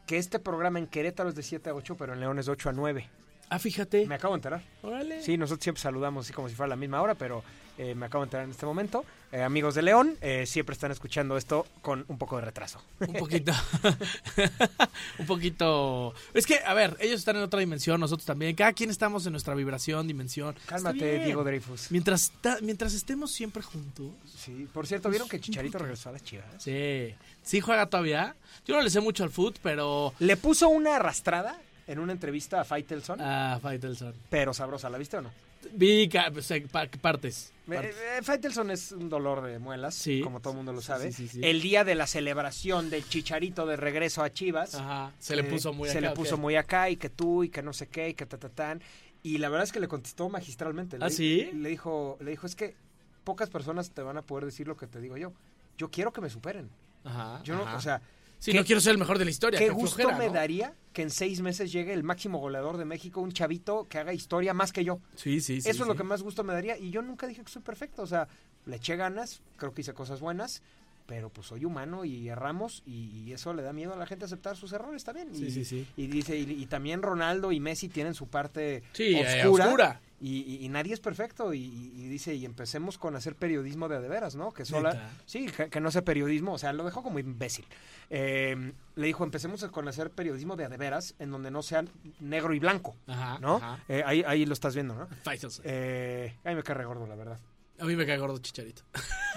que 0.07 0.17
este 0.19 0.39
programa 0.39 0.79
en 0.79 0.87
Querétaro 0.87 1.29
es 1.29 1.35
de 1.35 1.43
7 1.43 1.71
a 1.71 1.75
8, 1.75 1.97
pero 1.97 2.13
en 2.15 2.21
León 2.21 2.39
es 2.39 2.47
de 2.47 2.53
8 2.53 2.69
a 2.71 2.73
9. 2.73 3.09
Ah, 3.51 3.59
fíjate. 3.59 4.07
Me 4.07 4.15
acabo 4.15 4.35
de 4.35 4.39
enterar. 4.39 4.63
Órale. 4.83 5.23
Sí, 5.23 5.37
nosotros 5.37 5.63
siempre 5.65 5.83
saludamos 5.83 6.25
así 6.27 6.33
como 6.33 6.49
si 6.49 6.55
fuera 6.55 6.69
la 6.69 6.77
misma 6.77 7.03
hora, 7.03 7.15
pero 7.15 7.43
eh, 7.79 7.95
me 7.95 8.07
acabo 8.07 8.25
de 8.25 8.27
enterar 8.27 8.45
en 8.45 8.51
este 8.51 8.67
momento. 8.67 9.05
Eh, 9.31 9.43
amigos 9.43 9.75
de 9.75 9.83
León, 9.83 10.17
eh, 10.21 10.47
siempre 10.47 10.73
están 10.73 10.91
escuchando 10.91 11.37
esto 11.37 11.67
con 11.83 12.05
un 12.09 12.17
poco 12.19 12.37
de 12.37 12.43
retraso. 12.47 12.83
Un 13.01 13.13
poquito. 13.15 13.53
un 15.19 15.27
poquito. 15.27 16.15
Es 16.35 16.47
que, 16.47 16.59
a 16.65 16.75
ver, 16.75 16.97
ellos 17.01 17.19
están 17.21 17.37
en 17.37 17.43
otra 17.43 17.61
dimensión, 17.61 18.01
nosotros 18.01 18.25
también. 18.27 18.55
Cada 18.55 18.73
quien 18.73 18.91
estamos 18.91 19.27
en 19.27 19.33
nuestra 19.33 19.55
vibración, 19.55 20.07
dimensión. 20.07 20.55
Cálmate. 20.67 21.25
Diego 21.25 21.45
Dreyfus. 21.45 21.91
Mientras, 21.91 22.33
ta- 22.41 22.59
mientras 22.63 22.95
estemos 22.95 23.31
siempre 23.31 23.63
juntos. 23.63 24.07
Sí, 24.37 24.67
por 24.73 24.87
cierto, 24.87 25.11
¿vieron 25.11 25.29
que 25.29 25.41
Chicharito 25.41 25.79
regresó 25.79 26.09
a 26.09 26.13
las 26.13 26.23
chivas? 26.25 26.47
Sí. 26.59 27.15
Sí 27.43 27.61
juega 27.61 27.87
todavía. 27.87 28.35
Yo 28.67 28.77
no 28.77 28.83
le 28.83 28.91
sé 28.91 29.01
mucho 29.01 29.25
al 29.25 29.31
foot, 29.31 29.59
pero. 29.63 30.13
Le 30.19 30.37
puso 30.37 30.69
una 30.69 30.97
arrastrada 30.97 31.59
en 31.87 31.99
una 31.99 32.13
entrevista 32.13 32.61
a 32.61 32.65
Faitelson, 32.65 33.19
Ah, 33.21 33.59
Faitelson. 33.63 34.15
pero 34.29 34.53
sabrosa, 34.53 34.91
¿la 34.91 34.99
viste 34.99 35.17
o 35.17 35.23
no? 35.23 35.31
Vi 35.73 36.09
pues, 36.33 36.51
eh, 36.51 36.67
pa- 36.71 36.89
partes. 37.01 37.53
Eh, 37.69 37.75
partes. 37.75 37.97
eh, 37.97 38.23
Faitelson 38.23 38.71
es 38.71 38.93
un 38.93 39.09
dolor 39.09 39.43
de 39.43 39.59
muelas, 39.59 39.95
Sí. 39.95 40.21
como 40.23 40.41
todo 40.41 40.53
el 40.53 40.57
mundo 40.59 40.73
lo 40.73 40.81
sabe. 40.81 41.13
sí, 41.13 41.29
sí, 41.29 41.29
sí. 41.29 41.41
El 41.43 41.61
día 41.61 41.85
de 41.85 41.95
la 41.95 42.07
celebración 42.07 42.91
del 42.91 43.07
Chicharito 43.09 43.67
de 43.67 43.77
regreso 43.77 44.23
a 44.23 44.33
Chivas, 44.33 44.75
Ajá. 44.75 45.13
Se 45.19 45.37
le 45.37 45.45
puso 45.45 45.73
muy 45.73 45.89
se 45.89 45.99
acá, 45.99 46.01
le 46.07 46.09
¿o 46.09 46.15
puso 46.15 46.37
muy 46.39 46.57
acá 46.57 46.89
y 46.91 46.97
que 46.97 47.11
tú 47.11 47.45
y 47.45 47.49
que 47.51 47.63
no 47.63 47.73
sé 47.73 47.89
qué 47.89 48.11
y 48.11 48.15
que 48.15 48.25
ta, 48.27 48.39
ta, 48.39 48.49
tan. 48.49 48.81
Y 49.23 49.39
la 49.39 49.49
verdad 49.49 49.65
es 49.65 49.73
que 49.73 49.81
le 49.81 49.89
contestó 49.89 50.29
magistralmente. 50.29 50.99
Le 50.99 51.05
¿Ah, 51.05 51.11
sí? 51.11 51.51
Le 51.53 51.69
dijo, 51.71 52.17
le 52.21 52.31
dijo, 52.31 52.47
es 52.47 52.55
que 52.55 52.77
pocas 53.25 53.51
personas 53.51 53.91
te 53.91 54.01
van 54.03 54.17
a 54.17 54.23
poder 54.23 54.45
decir 54.45 54.67
lo 54.69 54.77
que 54.77 54.87
te 54.87 55.01
digo 55.01 55.17
yo. 55.17 55.33
Yo 55.77 55.91
quiero 55.91 56.13
que 56.13 56.21
me 56.21 56.31
superen. 56.31 56.71
Ajá. 57.05 57.43
Yo 57.43 57.57
no, 57.57 57.63
ajá. 57.63 57.77
o 57.77 57.81
sea, 57.81 58.01
Sí, 58.39 58.53
¿qué- 58.53 58.59
no 58.59 58.65
quiero 58.65 58.81
ser 58.81 58.93
el 58.93 58.99
mejor 58.99 59.19
de 59.19 59.25
la 59.25 59.31
historia. 59.31 59.59
Qué 59.59 59.67
qué 59.67 59.73
gusto 59.73 59.97
flojera, 59.97 60.19
me 60.19 60.27
¿no? 60.27 60.33
daría 60.33 60.75
que 60.93 61.03
en 61.03 61.11
seis 61.11 61.41
meses 61.41 61.71
llegue 61.73 61.93
el 61.93 62.03
máximo 62.03 62.39
goleador 62.39 62.77
de 62.77 62.85
México, 62.85 63.21
un 63.21 63.33
chavito 63.33 63.87
que 63.89 63.99
haga 63.99 64.13
historia 64.13 64.55
más 64.55 64.73
que 64.73 64.85
yo. 64.85 65.01
Sí, 65.15 65.41
sí, 65.41 65.61
sí. 65.61 65.69
Eso 65.69 65.83
es 65.83 65.89
lo 65.89 65.95
que 65.97 66.03
más 66.05 66.23
gusto 66.23 66.45
me 66.45 66.53
daría. 66.53 66.77
Y 66.79 66.91
yo 66.91 67.03
nunca 67.03 67.27
dije 67.27 67.43
que 67.43 67.51
soy 67.51 67.63
perfecto. 67.63 68.03
O 68.03 68.07
sea, 68.07 68.29
le 68.67 68.77
eché 68.77 68.97
ganas, 68.97 69.41
creo 69.57 69.73
que 69.75 69.83
hice 69.83 69.93
cosas 69.95 70.21
buenas, 70.21 70.63
pero 71.07 71.31
pues 71.31 71.47
soy 71.47 71.65
humano 71.65 72.05
y 72.05 72.29
erramos 72.29 72.83
y, 72.85 73.25
y 73.25 73.33
eso 73.33 73.55
le 73.55 73.63
da 73.63 73.73
miedo 73.73 73.95
a 73.95 73.97
la 73.97 74.07
gente 74.07 74.25
aceptar 74.25 74.57
sus 74.57 74.73
errores 74.73 75.05
también. 75.05 75.35
Sí, 75.35 75.47
y, 75.47 75.51
sí, 75.51 75.65
sí. 75.65 75.87
y 75.97 76.07
dice, 76.07 76.37
y, 76.39 76.43
y 76.51 76.67
también 76.67 77.01
Ronaldo 77.03 77.51
y 77.53 77.61
Messi 77.61 77.89
tienen 77.89 78.15
su 78.15 78.27
parte 78.29 78.83
Sí, 78.93 79.15
eh, 79.17 79.47
oscura. 79.47 80.01
Y, 80.21 80.39
y- 80.41 80.65
y 80.65 80.69
nadie 80.69 80.95
es 80.95 81.01
perfecto. 81.01 81.55
Y, 81.55 81.61
dice, 82.09 82.35
y 82.35 82.45
empecemos 82.45 82.99
con 82.99 83.15
hacer 83.15 83.37
periodismo 83.37 83.89
de 83.89 84.01
de 84.01 84.09
veras, 84.09 84.35
¿no? 84.35 84.53
Que 84.53 84.65
sola, 84.65 84.93
Neta. 84.95 85.11
sí, 85.27 85.47
que, 85.47 85.71
que 85.71 85.81
no 85.81 85.91
sea 85.93 86.03
periodismo, 86.03 86.55
o 86.55 86.59
sea, 86.59 86.73
lo 86.73 86.85
dejó 86.85 87.03
como 87.05 87.19
imbécil. 87.21 87.65
Eh, 88.11 88.73
le 88.97 89.07
dijo, 89.07 89.23
empecemos 89.25 89.65
con 89.67 89.87
hacer 89.87 90.11
periodismo 90.11 90.57
de 90.57 90.65
a 90.65 90.69
de 90.69 90.77
veras, 90.77 91.15
en 91.21 91.31
donde 91.31 91.51
no 91.53 91.63
sea 91.63 91.85
negro 92.21 92.53
y 92.55 92.59
blanco, 92.59 92.97
Ajá. 93.07 93.39
¿no? 93.41 93.57
ajá. 93.57 93.79
Eh, 93.89 94.03
ahí, 94.05 94.25
ahí 94.27 94.45
lo 94.47 94.55
estás 94.55 94.75
viendo, 94.75 94.95
¿no? 94.95 95.09
Eh, 95.65 96.35
ay, 96.45 96.55
me 96.57 96.63
cae 96.63 96.85
gordo, 96.85 97.07
la 97.07 97.15
verdad. 97.15 97.39
A 97.79 97.85
mí 97.85 97.95
me 97.95 98.05
cae 98.07 98.19
gordo 98.19 98.39
Chicharito. 98.39 98.83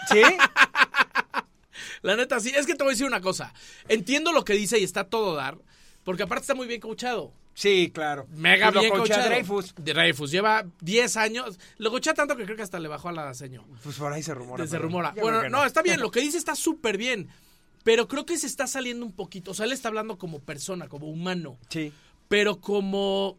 ¿Sí? 0.09 0.21
La 2.01 2.15
neta, 2.15 2.39
sí. 2.39 2.51
Es 2.55 2.65
que 2.65 2.73
te 2.75 2.83
voy 2.83 2.91
a 2.91 2.93
decir 2.93 3.05
una 3.05 3.21
cosa. 3.21 3.53
Entiendo 3.88 4.31
lo 4.31 4.43
que 4.43 4.53
dice 4.53 4.79
y 4.79 4.83
está 4.83 5.03
todo 5.03 5.35
dar. 5.35 5.57
Porque 6.03 6.23
aparte 6.23 6.41
está 6.41 6.55
muy 6.55 6.65
bien 6.67 6.81
coachado. 6.81 7.31
Sí, 7.53 7.91
claro. 7.93 8.27
Mega 8.31 8.72
lo 8.72 8.79
bien 8.79 8.91
coachado. 8.93 9.29
Dreyfus. 9.29 9.75
De 9.77 9.93
Dreyfus. 9.93 10.31
Lleva 10.31 10.65
10 10.81 11.17
años. 11.17 11.60
Lo 11.77 11.91
coachea 11.91 12.13
tanto 12.13 12.36
que 12.36 12.46
creo 12.46 12.55
que 12.55 12.63
hasta 12.63 12.79
le 12.79 12.88
bajó 12.88 13.10
a 13.10 13.12
la 13.12 13.34
seño. 13.34 13.65
Pues 13.84 13.98
por 13.98 14.12
ahí 14.12 14.24
se 14.24 14.34
rumora. 14.34 14.65
Se 14.67 14.77
rumora. 14.77 15.13
Bueno, 15.20 15.50
no. 15.50 15.65
está 15.65 15.81
bien. 15.81 16.00
Lo 16.00 16.12
que 16.12 16.22
dice 16.22 16.38
está 16.38 16.55
súper 16.55 16.98
bien. 16.98 17.29
Pero 17.84 18.08
creo 18.08 18.25
que 18.25 18.38
se 18.38 18.48
está 18.48 18.67
saliendo 18.67 19.05
un 19.05 19.12
poquito. 19.12 19.51
O 19.51 19.53
sea, 19.53 19.65
él 19.65 19.72
está 19.72 19.89
hablando 19.89 20.17
como 20.17 20.39
persona, 20.39 20.88
como 20.88 21.08
humano. 21.08 21.58
Sí. 21.70 21.91
Pero 22.27 22.62
como 22.62 23.38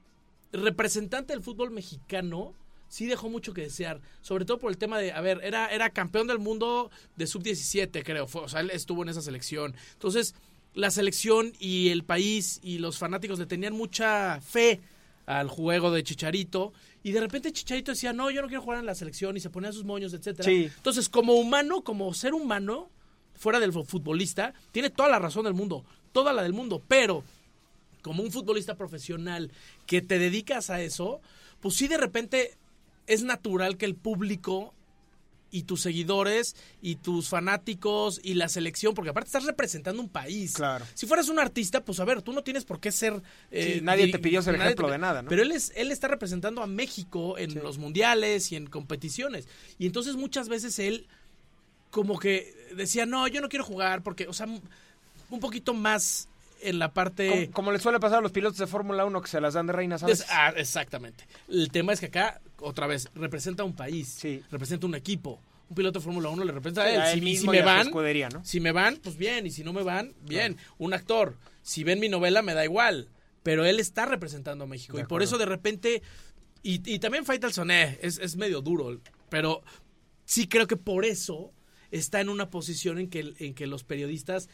representante 0.53 1.33
del 1.33 1.43
fútbol 1.43 1.71
mexicano, 1.71 2.55
sí 2.89 3.07
dejó 3.07 3.31
mucho 3.31 3.55
que 3.55 3.63
desear. 3.63 4.01
Sobre 4.21 4.45
todo 4.45 4.59
por 4.59 4.71
el 4.71 4.79
tema 4.79 4.99
de, 4.99 5.13
a 5.13 5.21
ver, 5.21 5.41
era, 5.43 5.69
era 5.69 5.91
campeón 5.91 6.27
del 6.27 6.39
mundo 6.39 6.91
de 7.17 7.27
sub-17, 7.27 8.03
creo. 8.05 8.27
Fue, 8.27 8.43
o 8.43 8.49
sea, 8.49 8.61
él 8.61 8.71
estuvo 8.71 9.03
en 9.03 9.09
esa 9.09 9.23
selección. 9.23 9.75
Entonces, 9.95 10.35
la 10.75 10.91
selección 10.91 11.53
y 11.59 11.89
el 11.89 12.05
país 12.05 12.61
y 12.63 12.79
los 12.79 12.99
fanáticos 12.99 13.39
le 13.39 13.47
tenían 13.47 13.75
mucha 13.75 14.41
fe 14.41 14.81
al 15.27 15.49
juego 15.49 15.91
de 15.91 16.03
Chicharito. 16.03 16.73
Y 17.03 17.13
de 17.13 17.21
repente 17.21 17.53
Chicharito 17.53 17.93
decía, 17.93 18.13
no, 18.13 18.31
yo 18.31 18.43
no 18.43 18.49
quiero 18.49 18.63
jugar 18.63 18.79
en 18.79 18.87
la 18.87 18.95
selección. 18.95 19.37
Y 19.37 19.41
se 19.41 19.51
ponía 19.51 19.73
sus 19.73 19.85
moños, 19.85 20.15
etcétera. 20.15 20.45
Sí. 20.45 20.71
Entonces, 20.77 21.09
como 21.09 21.35
humano, 21.35 21.83
como 21.83 22.13
ser 22.15 22.35
humano, 22.35 22.91
fuera 23.35 23.61
del 23.61 23.73
futbolista, 23.73 24.55
tiene 24.71 24.91
toda 24.91 25.09
la 25.09 25.19
razón 25.19 25.45
del 25.45 25.55
mundo. 25.55 25.85
Toda 26.13 26.33
la 26.33 26.43
del 26.43 26.53
mundo. 26.53 26.83
Pero 26.87 27.25
como 28.03 28.23
un 28.23 28.33
futbolista 28.33 28.77
profesional 28.77 29.51
que 29.87 30.03
te 30.03 30.19
dedicas 30.19 30.71
a 30.71 30.81
eso, 30.83 31.21
pues 31.61 31.77
sí 31.77 31.89
de 31.89 31.99
repente 31.99 32.57
es 33.07 33.23
natural 33.23 33.77
que 33.77 33.85
el 33.85 33.95
público 33.95 34.75
y 35.53 35.63
tus 35.65 35.83
seguidores 35.83 36.57
y 36.81 36.97
tus 36.97 37.29
fanáticos 37.29 38.19
y 38.25 38.35
la 38.35 38.49
selección, 38.49 38.95
porque 38.95 39.11
aparte 39.11 39.29
estás 39.29 39.45
representando 39.45 40.03
un 40.03 40.09
país. 40.09 40.55
Claro. 40.55 40.85
Si 40.95 41.07
fueras 41.07 41.29
un 41.29 41.39
artista, 41.39 41.85
pues 41.85 42.01
a 42.01 42.05
ver, 42.05 42.23
tú 42.23 42.33
no 42.33 42.43
tienes 42.43 42.65
por 42.65 42.81
qué 42.81 42.91
ser... 42.91 43.23
eh, 43.53 43.75
Sí, 43.75 43.81
nadie 43.83 44.07
di- 44.07 44.13
te 44.13 44.19
pidió 44.19 44.43
ser 44.43 44.55
ejemplo 44.57 44.87
te- 44.89 44.93
de 44.93 44.99
nada, 44.99 45.23
¿no? 45.23 45.29
Pero 45.29 45.43
él, 45.43 45.53
es, 45.53 45.71
él 45.77 45.93
está 45.93 46.09
representando 46.09 46.63
a 46.63 46.67
México 46.67 47.39
en 47.39 47.51
Sí. 47.53 47.59
los 47.63 47.79
mundiales 47.79 48.51
y 48.51 48.57
en 48.57 48.67
competiciones. 48.67 49.47
Y 49.79 49.87
entonces 49.87 50.17
muchas 50.17 50.49
veces 50.49 50.79
él 50.79 51.07
como 51.91 52.19
que 52.19 52.55
decía, 52.75 53.05
no, 53.05 53.29
yo 53.29 53.43
no 53.43 53.49
quiero 53.51 53.65
jugar 53.65 54.03
porque, 54.03 54.27
o 54.27 54.33
sea, 54.33 54.47
un 54.47 55.41
poquito 55.41 55.75
más 55.75 56.29
en 56.63 56.79
la 56.79 56.93
parte... 56.93 57.29
Como, 57.29 57.53
como 57.53 57.73
le 57.73 57.79
suele 57.79 58.01
pasar 58.01 58.19
a 58.19 58.23
los 58.23 58.33
pilotos 58.33 58.59
de 58.59 58.67
Fórmula 58.67 59.05
1 59.05 59.21
que 59.23 59.29
se 59.29 59.41
las 59.41 59.55
dan 59.55 59.67
de 59.67 59.73
reinas, 59.73 60.01
¿sabes? 60.01 60.21
Es- 60.21 60.27
ah, 60.31 60.53
exactamente. 60.57 61.25
El 61.49 61.71
tema 61.71 61.93
es 61.93 62.01
que 62.01 62.07
acá, 62.07 62.41
otra 62.59 62.87
vez, 62.87 63.09
representa 63.15 63.65
un 63.65 63.75
país, 63.75 64.09
Sí. 64.09 64.43
representa 64.51 64.87
un 64.87 64.95
equipo. 64.95 65.41
Un 65.69 65.77
piloto 65.77 65.99
de 66.01 66.05
Fórmula 66.05 66.29
1 66.29 66.45
le 66.45 66.53
representa 66.53 66.85
Sí, 66.89 66.97
a 66.97 67.13
él. 67.13 67.19
Si, 67.19 67.25
mismo 67.25 67.51
si 67.53 67.59
me 67.59 67.65
van, 67.65 67.91
si 68.45 68.61
me 68.61 68.73
van, 68.73 68.97
pues 69.03 69.17
bien. 69.17 69.47
Y 69.47 69.51
si 69.51 69.65
no 69.65 69.73
me 69.73 69.83
van, 69.83 70.13
bien. 70.23 70.57
Un 70.79 70.93
actor, 70.95 71.39
si 71.63 71.83
ven 71.85 71.99
mi 72.01 72.09
novela, 72.09 72.43
me 72.43 72.53
da 72.55 72.65
igual. 72.65 73.09
Pero 73.43 73.65
él 73.65 73.81
está 73.81 74.05
representando 74.07 74.65
a 74.65 74.67
México. 74.67 74.97
De 74.97 75.05
y 75.05 75.07
por 75.07 75.23
eso 75.23 75.39
de 75.39 75.47
repente... 75.47 76.03
Y, 76.63 76.81
y 76.95 76.99
también 77.01 77.25
Faitelson, 77.25 77.71
eh, 77.71 77.99
es, 78.03 78.19
es 78.19 78.37
medio 78.37 78.61
duro. 78.61 79.01
Pero 79.31 79.63
sí 80.25 80.47
creo 80.47 80.67
que 80.67 80.77
por 80.77 81.05
eso 81.05 81.53
está 81.91 82.21
en 82.21 82.29
una 82.29 82.51
posición 82.51 82.99
en 82.99 83.09
que, 83.11 83.33
en 83.39 83.55
que 83.55 83.67
los 83.67 83.83
periodistas 83.83 84.49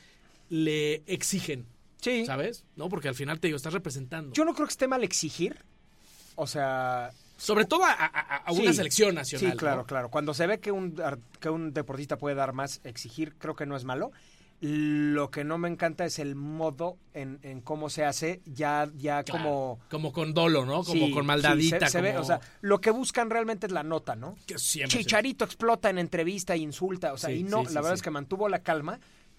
le 0.49 1.03
exigen. 1.07 1.67
Sí. 2.01 2.25
¿Sabes? 2.27 2.65
¿No? 2.77 2.89
Porque 2.89 3.09
al 3.09 3.15
final 3.15 3.41
te 3.41 3.49
digo, 3.49 3.57
estás 3.57 3.73
representando. 3.73 4.33
Yo 4.33 4.45
no 4.45 4.55
creo 4.55 4.67
que 4.67 4.73
esté 4.73 4.87
mal 4.89 5.03
exigir. 5.05 5.57
O 6.37 6.47
sea, 6.47 7.11
Sobre 7.37 7.65
todo 7.65 7.85
a, 7.85 7.93
a- 7.93 8.37
a 8.47 8.53
una 8.53 8.71
Sí, 8.71 8.77
selección 8.77 9.15
nacional. 9.15 9.53
Sí, 9.53 9.57
claro, 9.57 9.77
¿no? 9.83 9.87
claro. 9.87 10.09
Cuando 10.11 10.35
se 10.35 10.47
ve 10.47 10.59
que 10.61 10.71
un, 10.73 11.01
que 11.41 11.49
un 11.51 11.73
deportista 11.73 12.17
puede 12.17 12.35
dar 12.37 12.53
más, 12.53 12.81
exigir, 12.85 13.35
creo 13.39 13.55
que 13.55 13.67
no 13.67 13.77
es 13.77 13.85
malo. 13.85 14.11
Lo 14.61 15.31
que 15.31 15.45
no 15.45 15.57
me 15.57 15.69
encanta 15.69 16.05
es 16.05 16.19
el 16.19 16.35
modo 16.35 16.97
en, 17.15 17.39
en 17.45 17.61
cómo 17.61 17.89
se 17.91 18.05
hace, 18.05 18.41
ya, 18.45 18.89
ya 18.97 19.23
Claro. 19.23 19.45
como... 19.45 19.79
Como 19.89 20.13
con 20.13 20.35
dolo, 20.35 20.67
¿no? 20.67 20.83
Como 20.83 21.07
Sí, 21.07 21.13
con 21.13 21.23
sí, 21.23 21.27
maldadita. 21.29 21.89
se- 21.89 22.01
ve, 22.01 22.19
o 22.19 22.25
sea, 22.25 22.41
lo 22.61 22.81
que 22.81 22.91
buscan 22.91 23.31
realmente 23.31 23.67
es 23.67 23.73
la 23.73 23.85
nota, 23.85 24.17
¿no? 24.17 24.35
que 24.49 24.59
siempre. 24.59 24.99
Chicharito 24.99 25.45
explota 25.45 25.91
en 25.91 25.99
entrevista 25.99 26.55
e 26.55 26.59
insulta, 26.59 27.13
o 27.13 27.17
sea, 27.19 27.31
Sí, 27.31 27.37
y 27.37 27.43
no, 27.45 27.63
la 27.65 27.81
verdad 27.81 27.95
es 27.95 28.03
que 28.03 28.11
mantuvo 28.11 28.49
la 28.49 28.61
calma. 28.65 28.99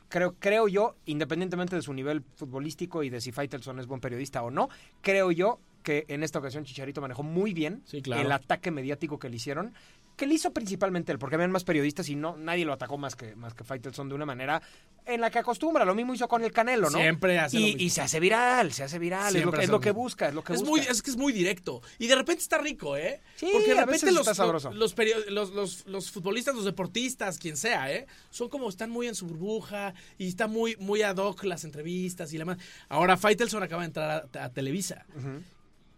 Creo, 0.10 0.36
creo 0.40 0.68
yo, 0.68 0.96
independientemente 1.06 1.76
de 1.76 1.82
su 1.82 1.94
nivel 1.94 2.24
futbolístico 2.36 3.04
y 3.04 3.10
de 3.10 3.22
si 3.22 3.32
Faitelson 3.32 3.80
es 3.80 3.88
buen 3.88 4.02
periodista 4.02 4.42
o 4.42 4.52
no, 4.52 4.70
creo 5.02 5.32
yo 5.32 5.60
que 5.84 6.06
en 6.08 6.24
esta 6.24 6.40
ocasión 6.40 6.64
Chicharito 6.66 7.02
manejó 7.02 7.24
muy 7.24 7.54
bien 7.54 7.82
Sí, 7.86 8.02
claro. 8.02 8.22
el 8.22 8.32
ataque 8.32 8.72
mediático 8.72 9.18
que 9.20 9.30
le 9.30 9.36
hicieron, 9.38 9.74
que 10.16 10.28
le 10.28 10.34
hizo 10.34 10.52
principalmente 10.52 11.14
él, 11.14 11.18
porque 11.20 11.36
habían 11.36 11.52
más 11.52 11.64
periodistas 11.64 12.10
y 12.10 12.16
no 12.16 12.36
nadie 12.36 12.66
lo 12.66 12.74
atacó 12.74 12.98
más 12.98 13.16
que, 13.16 13.36
más 13.38 13.54
que 13.54 13.64
Faitelson 13.64 14.10
de 14.10 14.16
una 14.16 14.26
manera 14.26 14.62
en 15.06 15.22
la 15.22 15.32
que 15.32 15.40
acostumbra. 15.40 15.86
Lo 15.86 15.96
mismo 15.96 16.14
hizo 16.14 16.28
con 16.28 16.44
el 16.44 16.52
Canelo, 16.52 16.90
¿no? 16.90 16.98
Siempre 17.00 17.40
hace 17.40 17.58
lo 17.58 17.62
y, 17.62 17.66
mismo. 17.68 17.82
y 17.84 17.90
se 17.90 18.02
hace 18.02 18.20
viral, 18.20 18.74
se 18.74 18.84
hace 18.84 19.00
viral, 19.00 19.34
es 19.34 19.46
lo, 19.46 19.52
que- 19.52 19.64
es 19.64 19.70
lo 19.70 19.80
busca, 19.94 20.28
es 20.28 20.34
lo 20.34 20.44
que 20.44 20.52
Es, 20.54 20.60
busca. 20.60 20.70
muy, 20.70 20.80
es 20.82 21.02
que 21.02 21.10
es 21.12 21.16
muy 21.18 21.32
directo. 21.32 21.82
Y 22.00 22.08
de 22.08 22.16
repente 22.16 22.42
está 22.44 22.58
rico, 22.58 22.98
¿eh? 22.98 23.22
Sí, 23.38 23.48
Porque 23.54 23.74
de 23.74 23.80
repente 23.86 24.12
los, 24.12 24.28
los, 24.76 24.94
los, 25.30 25.52
los- 25.52 25.86
los 25.88 26.12
futbolistas, 26.12 26.54
los 26.54 26.66
deportistas, 26.66 27.38
quien 27.40 27.56
sea, 27.56 27.90
¿eh? 27.94 28.06
Son 28.30 28.50
como, 28.50 28.68
están 28.68 28.90
muy 28.90 29.08
en 29.08 29.16
su 29.16 29.26
burbuja 29.26 29.94
y 30.18 30.28
está 30.28 30.48
muy, 30.48 30.76
muy 30.80 31.02
ad 31.02 31.16
hoc 31.18 31.46
las 31.46 31.64
entrevistas 31.64 32.34
y 32.34 32.38
demás. 32.38 32.58
Ahora, 32.90 33.16
Faitelson 33.16 33.64
acaba 33.64 33.84
de 33.84 33.88
entrar 33.88 34.30
a, 34.36 34.44
a 34.44 34.50
Televisa. 34.50 35.06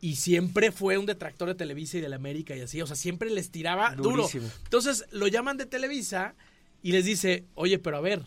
Y 0.01 0.15
siempre 0.15 0.71
fue 0.71 0.97
un 0.97 1.05
detractor 1.05 1.47
de 1.47 1.55
Televisa 1.55 1.97
y 1.97 2.01
de 2.01 2.09
la 2.09 2.15
América 2.15 2.55
y 2.55 2.61
así. 2.61 2.81
O 2.81 2.87
sea, 2.87 2.95
siempre 2.95 3.29
les 3.29 3.51
tiraba 3.51 3.95
Durísimo. 3.95 4.45
duro. 4.45 4.55
Entonces 4.63 5.05
lo 5.11 5.27
llaman 5.27 5.57
de 5.57 5.67
Televisa 5.67 6.33
y 6.81 6.91
les 6.91 7.05
dice, 7.05 7.45
oye, 7.53 7.77
pero 7.77 7.97
a 7.97 8.01
ver, 8.01 8.23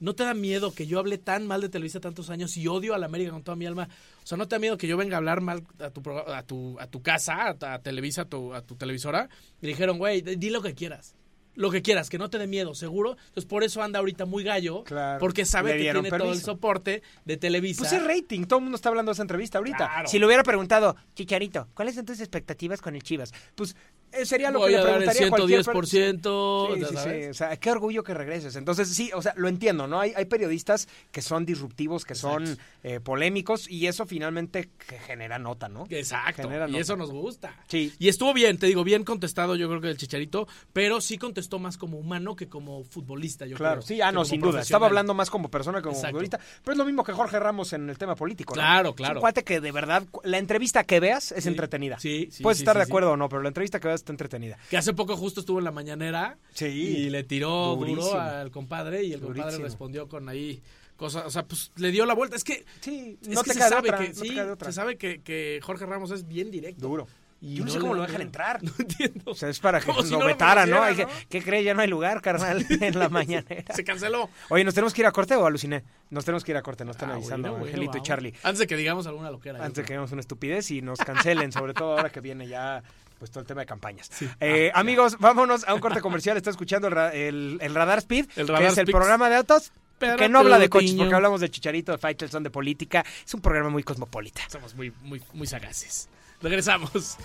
¿no 0.00 0.14
te 0.14 0.22
da 0.22 0.34
miedo 0.34 0.74
que 0.74 0.86
yo 0.86 0.98
hable 0.98 1.16
tan 1.16 1.46
mal 1.46 1.62
de 1.62 1.70
Televisa 1.70 1.98
tantos 1.98 2.28
años 2.28 2.54
y 2.58 2.68
odio 2.68 2.94
a 2.94 2.98
la 2.98 3.06
América 3.06 3.30
con 3.30 3.42
toda 3.42 3.56
mi 3.56 3.64
alma? 3.64 3.88
O 4.22 4.26
sea, 4.26 4.36
¿no 4.36 4.46
te 4.46 4.56
da 4.56 4.60
miedo 4.60 4.76
que 4.76 4.86
yo 4.86 4.98
venga 4.98 5.16
a 5.16 5.18
hablar 5.18 5.40
mal 5.40 5.64
a 5.78 5.88
tu, 5.90 6.02
a 6.10 6.42
tu, 6.42 6.78
a 6.78 6.86
tu 6.88 7.00
casa, 7.00 7.56
a, 7.58 7.74
a 7.74 7.78
Televisa, 7.80 8.22
a 8.22 8.24
tu, 8.26 8.52
a 8.52 8.60
tu 8.60 8.76
televisora? 8.76 9.30
Y 9.62 9.66
dijeron, 9.66 9.96
güey, 9.96 10.20
di 10.20 10.50
lo 10.50 10.60
que 10.60 10.74
quieras. 10.74 11.14
Lo 11.54 11.70
que 11.70 11.82
quieras, 11.82 12.10
que 12.10 12.18
no 12.18 12.30
te 12.30 12.38
dé 12.38 12.46
miedo, 12.46 12.74
seguro. 12.74 13.16
Entonces, 13.28 13.44
por 13.46 13.62
eso 13.64 13.82
anda 13.82 13.98
ahorita 14.00 14.24
muy 14.24 14.42
gallo. 14.42 14.84
Claro. 14.84 15.20
Porque 15.20 15.44
sabe 15.44 15.76
que 15.76 15.90
tiene 15.92 16.10
todo 16.10 16.32
el 16.32 16.40
soporte 16.40 17.02
de 17.24 17.36
Televisa. 17.36 17.78
Pues 17.80 17.92
es 17.92 18.04
rating, 18.04 18.44
todo 18.44 18.58
el 18.58 18.64
mundo 18.64 18.76
está 18.76 18.88
hablando 18.88 19.10
de 19.10 19.14
esa 19.14 19.22
entrevista 19.22 19.58
ahorita. 19.58 19.76
Claro. 19.76 20.08
Si 20.08 20.18
le 20.18 20.26
hubiera 20.26 20.42
preguntado, 20.42 20.96
Chicharito, 21.14 21.68
¿cuáles 21.74 21.94
son 21.94 22.04
tus 22.04 22.18
expectativas 22.20 22.80
con 22.80 22.94
el 22.96 23.02
Chivas? 23.02 23.32
Pues 23.54 23.76
eh, 24.12 24.26
sería 24.26 24.50
lo 24.50 24.60
Voy 24.60 24.70
que 24.72 24.76
a 24.78 24.80
le 24.80 24.84
dar 24.84 24.94
el 25.02 25.08
preguntaría 25.08 25.26
a 25.26 25.30
cualquier 25.30 25.64
per- 25.64 25.74
110%. 25.74 26.74
Sí, 26.74 26.80
sí, 26.80 26.86
sí, 26.88 26.94
sabes. 26.94 27.30
O 27.30 27.34
sea, 27.34 27.56
qué 27.56 27.70
orgullo 27.70 28.02
que 28.04 28.14
regreses. 28.14 28.56
Entonces, 28.56 28.88
sí, 28.88 29.10
o 29.14 29.22
sea, 29.22 29.34
lo 29.36 29.48
entiendo, 29.48 29.86
¿no? 29.86 30.00
Hay, 30.00 30.12
hay 30.16 30.24
periodistas 30.26 30.88
que 31.12 31.22
son 31.22 31.44
disruptivos, 31.46 32.04
que 32.04 32.14
son 32.14 32.58
eh, 32.82 33.00
polémicos 33.00 33.68
y 33.68 33.86
eso 33.86 34.06
finalmente 34.06 34.70
genera 35.06 35.38
nota, 35.38 35.68
¿no? 35.68 35.86
Exacto. 35.90 36.42
Genera 36.42 36.68
y 36.68 36.72
nota. 36.72 36.82
eso 36.82 36.96
nos 36.96 37.10
gusta. 37.10 37.56
Sí. 37.68 37.92
Y 37.98 38.08
estuvo 38.08 38.32
bien, 38.34 38.58
te 38.58 38.66
digo, 38.66 38.84
bien 38.84 39.04
contestado 39.04 39.56
yo 39.56 39.68
creo 39.68 39.80
que 39.80 39.88
el 39.88 39.96
Chicharito, 39.96 40.46
pero 40.72 41.00
sí 41.00 41.18
contestó 41.18 41.43
más 41.58 41.76
como 41.78 41.98
humano 41.98 42.34
que 42.36 42.48
como 42.48 42.84
futbolista, 42.84 43.46
yo 43.46 43.56
Claro, 43.56 43.76
creo. 43.80 43.86
sí, 43.86 44.00
ah, 44.00 44.10
no, 44.12 44.24
sin 44.24 44.40
duda. 44.40 44.60
Estaba 44.60 44.86
hablando 44.86 45.14
más 45.14 45.30
como 45.30 45.50
persona 45.50 45.78
que 45.78 45.84
como 45.84 45.94
Exacto. 45.94 46.12
futbolista. 46.14 46.40
Pero 46.62 46.72
es 46.72 46.78
lo 46.78 46.84
mismo 46.84 47.04
que 47.04 47.12
Jorge 47.12 47.38
Ramos 47.38 47.72
en 47.72 47.88
el 47.90 47.98
tema 47.98 48.14
político, 48.16 48.54
¿no? 48.54 48.60
Claro, 48.60 48.88
Es 48.88 48.92
un 48.92 48.96
claro. 48.96 49.20
cuate 49.20 49.44
que 49.44 49.60
de 49.60 49.72
verdad, 49.72 50.04
la 50.24 50.38
entrevista 50.38 50.84
que 50.84 51.00
veas 51.00 51.32
es 51.32 51.44
Sí, 51.44 51.50
entretenida. 51.50 51.98
sí, 51.98 52.28
sí, 52.30 52.42
Puedes 52.42 52.58
sí, 52.58 52.62
estar 52.64 52.74
sí, 52.74 52.78
de 52.78 52.84
acuerdo 52.84 53.12
o 53.12 53.16
no, 53.16 53.28
pero 53.28 53.42
la 53.42 53.48
entrevista 53.48 53.80
que 53.80 53.88
veas 53.88 54.00
está 54.00 54.12
entretenida. 54.12 54.58
Que 54.70 54.76
hace 54.76 54.92
poco 54.94 55.16
justo 55.16 55.40
estuvo 55.40 55.58
en 55.58 55.64
la 55.64 55.70
mañanera 55.72 56.38
Sí. 56.54 56.66
y 56.66 57.10
le 57.10 57.24
tiró 57.24 57.76
Durísimo. 57.76 58.06
duro 58.06 58.20
al 58.20 58.50
compadre 58.50 59.04
y 59.04 59.12
el 59.12 59.20
compadre 59.20 59.58
respondió 59.58 60.08
con 60.08 60.28
ahí 60.28 60.62
cosas, 60.96 61.24
o 61.26 61.30
sea, 61.30 61.44
pues 61.44 61.72
le 61.76 61.90
dio 61.90 62.06
la 62.06 62.14
vuelta. 62.14 62.36
Es 62.36 62.44
que, 62.44 62.64
Sí, 62.80 63.18
no 63.28 63.42
te 63.42 63.50
otra, 63.50 63.52
que, 63.98 64.08
no 64.10 64.14
te 64.22 64.28
queda 64.28 64.44
de 64.46 64.50
otra. 64.52 64.68
se 64.70 64.72
sabe 64.74 64.96
que, 64.96 65.22
que 65.22 65.58
Jorge 65.62 65.86
Ramos 65.86 66.10
es 66.12 66.26
bien 66.28 66.50
directo. 66.52 66.86
Duro. 66.86 67.08
Y 67.40 67.56
Yo 67.56 67.64
no 67.66 67.70
sé 67.70 67.78
cómo 67.78 67.92
lo 67.94 68.02
dejan 68.02 68.22
entrar. 68.22 68.62
No 68.62 68.72
entiendo. 68.78 69.32
O 69.32 69.34
sea, 69.34 69.48
es 69.50 69.58
para 69.60 69.78
que 69.80 69.86
Como 69.86 70.02
si 70.02 70.12
lo 70.12 70.20
no 70.20 70.26
vetaran, 70.26 70.70
¿no? 70.70 70.82
Hay 70.82 70.94
que- 70.96 71.04
¿no? 71.04 71.10
¿Qué 71.28 71.42
crees? 71.42 71.64
Ya 71.64 71.74
no 71.74 71.82
hay 71.82 71.88
lugar, 71.88 72.22
carnal, 72.22 72.64
en 72.80 72.98
la 72.98 73.08
mañanera. 73.10 73.74
Se 73.74 73.84
canceló. 73.84 74.30
Oye, 74.48 74.64
¿nos 74.64 74.72
tenemos 74.74 74.94
que 74.94 75.02
ir 75.02 75.06
a 75.06 75.12
corte 75.12 75.36
o 75.36 75.44
aluciné? 75.44 75.84
Nos 76.10 76.24
tenemos 76.24 76.42
que 76.44 76.52
ir 76.52 76.56
a 76.56 76.62
corte, 76.62 76.84
nos 76.84 76.96
están 76.96 77.10
Ah, 77.10 77.14
avisando 77.14 77.48
bueno, 77.50 77.64
bueno, 77.64 77.74
Angelito 77.74 77.98
y. 77.98 78.02
Charlie. 78.02 78.34
Antes 78.42 78.60
de 78.60 78.66
que 78.66 78.76
digamos 78.76 79.06
alguna 79.06 79.30
loquera. 79.30 79.58
Antes 79.58 79.74
de 79.76 79.84
que 79.84 79.92
hagamos 79.92 80.12
una 80.12 80.20
estupidez 80.20 80.70
y 80.70 80.80
nos 80.80 80.98
cancelen, 81.00 81.52
sobre 81.52 81.74
todo 81.74 81.92
ahora 81.98 82.10
que 82.10 82.20
viene 82.20 82.46
ya 82.48 82.82
pues 83.18 83.30
todo 83.30 83.40
el 83.42 83.46
tema 83.46 83.60
de 83.60 83.66
campañas. 83.66 84.08
Sí. 84.12 84.28
Eh, 84.40 84.70
amigos, 84.74 85.18
vámonos 85.18 85.64
a 85.68 85.74
un 85.74 85.80
corte 85.80 86.00
comercial. 86.00 86.36
Está 86.36 86.50
escuchando 86.50 86.88
el, 86.88 86.96
el- 87.14 87.58
el 87.60 87.74
Radar 87.74 87.98
Speed, 87.98 88.26
El 88.36 88.46
que 88.46 88.52
Radar 88.52 88.70
es 88.72 88.78
el 88.78 88.86
programa 88.86 89.28
de 89.30 89.36
autos 89.36 89.70
Pero 89.98 90.16
que 90.16 90.28
no 90.28 90.40
habla 90.40 90.58
de 90.58 90.68
coches, 90.68 90.94
porque 90.94 91.14
hablamos 91.14 91.40
de 91.40 91.48
Chicharito, 91.50 91.92
de 91.92 91.98
Faitelson, 91.98 92.42
de 92.42 92.50
política. 92.50 93.04
Es 93.24 93.32
un 93.34 93.40
programa 93.40 93.68
muy 93.70 93.82
cosmopolita. 93.82 94.42
Somos 94.48 94.74
muy, 94.74 94.92
muy, 95.02 95.22
muy 95.32 95.46
sagaces. 95.46 96.08
Regresamos. 96.42 97.16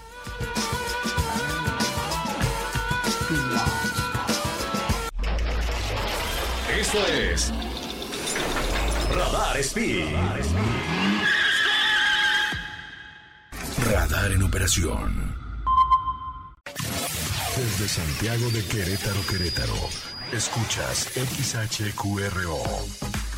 Esto 6.79 7.05
es 7.07 7.51
Radar 9.13 9.57
Speed. 9.57 10.15
Radar 13.91 14.31
en 14.31 14.43
operación. 14.43 15.35
Desde 17.55 17.87
Santiago 17.89 18.49
de 18.51 18.65
Querétaro, 18.65 19.19
Querétaro. 19.27 19.89
Escuchas 20.31 21.09
XHQRO. 21.13 23.08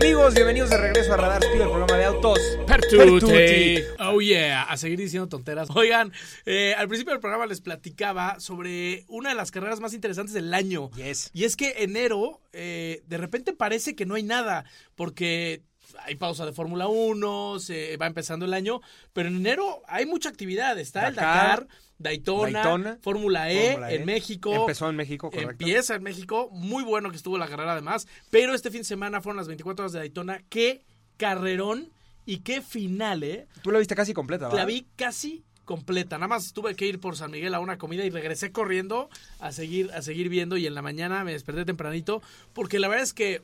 Amigos, 0.00 0.32
bienvenidos 0.32 0.70
de 0.70 0.76
regreso 0.76 1.12
a 1.12 1.16
Radar 1.16 1.42
Speed, 1.42 1.60
el 1.60 1.70
programa 1.70 1.96
de 1.96 2.04
autos. 2.04 2.38
Pertuti. 2.68 3.82
Oh 3.98 4.20
yeah, 4.20 4.62
a 4.62 4.76
seguir 4.76 4.96
diciendo 4.96 5.28
tonteras. 5.28 5.70
Oigan, 5.74 6.12
eh, 6.46 6.72
al 6.78 6.86
principio 6.86 7.12
del 7.12 7.20
programa 7.20 7.46
les 7.46 7.60
platicaba 7.60 8.38
sobre 8.38 9.06
una 9.08 9.30
de 9.30 9.34
las 9.34 9.50
carreras 9.50 9.80
más 9.80 9.94
interesantes 9.94 10.34
del 10.34 10.54
año. 10.54 10.92
Yes. 10.92 11.30
Y 11.34 11.42
es 11.42 11.56
que 11.56 11.82
enero, 11.82 12.40
eh, 12.52 13.02
de 13.08 13.18
repente 13.18 13.52
parece 13.52 13.96
que 13.96 14.06
no 14.06 14.14
hay 14.14 14.22
nada, 14.22 14.66
porque 14.94 15.64
hay 16.04 16.14
pausa 16.14 16.46
de 16.46 16.52
Fórmula 16.52 16.86
1, 16.86 17.58
se 17.58 17.96
va 17.96 18.06
empezando 18.06 18.46
el 18.46 18.54
año, 18.54 18.80
pero 19.12 19.28
en 19.28 19.36
enero 19.36 19.82
hay 19.88 20.06
mucha 20.06 20.28
actividad. 20.28 20.78
Está 20.78 21.08
el 21.08 21.16
Dakar, 21.16 21.66
Daytona, 21.98 22.62
Daytona, 22.62 22.98
Fórmula 23.02 23.50
e, 23.50 23.72
Fórmula 23.72 23.92
E. 23.92 23.96
en 23.96 24.06
México. 24.06 24.54
Empezó 24.54 24.88
en 24.88 24.96
México, 24.96 25.30
correcto. 25.30 25.50
Empieza 25.50 25.96
en 25.96 26.02
México, 26.02 26.48
muy 26.52 26.84
bueno 26.84 27.10
que 27.10 27.16
estuvo 27.16 27.38
la 27.38 27.48
carrera 27.48 27.72
además, 27.72 28.06
pero 28.30 28.54
este 28.54 28.70
fin 28.70 28.80
de 28.80 28.84
semana 28.84 29.20
fueron 29.20 29.36
las 29.36 29.48
24 29.48 29.84
horas 29.84 29.92
de 29.92 29.98
Daytona, 29.98 30.42
qué 30.48 30.84
carrerón 31.16 31.90
y 32.24 32.38
qué 32.38 32.62
final, 32.62 33.22
¿eh? 33.22 33.46
Tú 33.62 33.70
la 33.70 33.78
viste 33.78 33.94
casi 33.94 34.14
completa, 34.14 34.46
¿verdad? 34.46 34.58
La 34.58 34.64
vi 34.64 34.86
casi 34.96 35.44
completa, 35.64 36.16
nada 36.16 36.28
más 36.28 36.54
tuve 36.54 36.74
que 36.74 36.86
ir 36.86 36.98
por 36.98 37.16
San 37.16 37.30
Miguel 37.30 37.54
a 37.54 37.60
una 37.60 37.76
comida 37.76 38.04
y 38.04 38.10
regresé 38.10 38.52
corriendo 38.52 39.10
a 39.38 39.52
seguir, 39.52 39.90
a 39.92 40.00
seguir 40.00 40.30
viendo 40.30 40.56
y 40.56 40.66
en 40.66 40.74
la 40.74 40.80
mañana 40.80 41.24
me 41.24 41.32
desperté 41.32 41.66
tempranito, 41.66 42.22
porque 42.54 42.78
la 42.78 42.88
verdad 42.88 43.04
es 43.04 43.12
que 43.12 43.42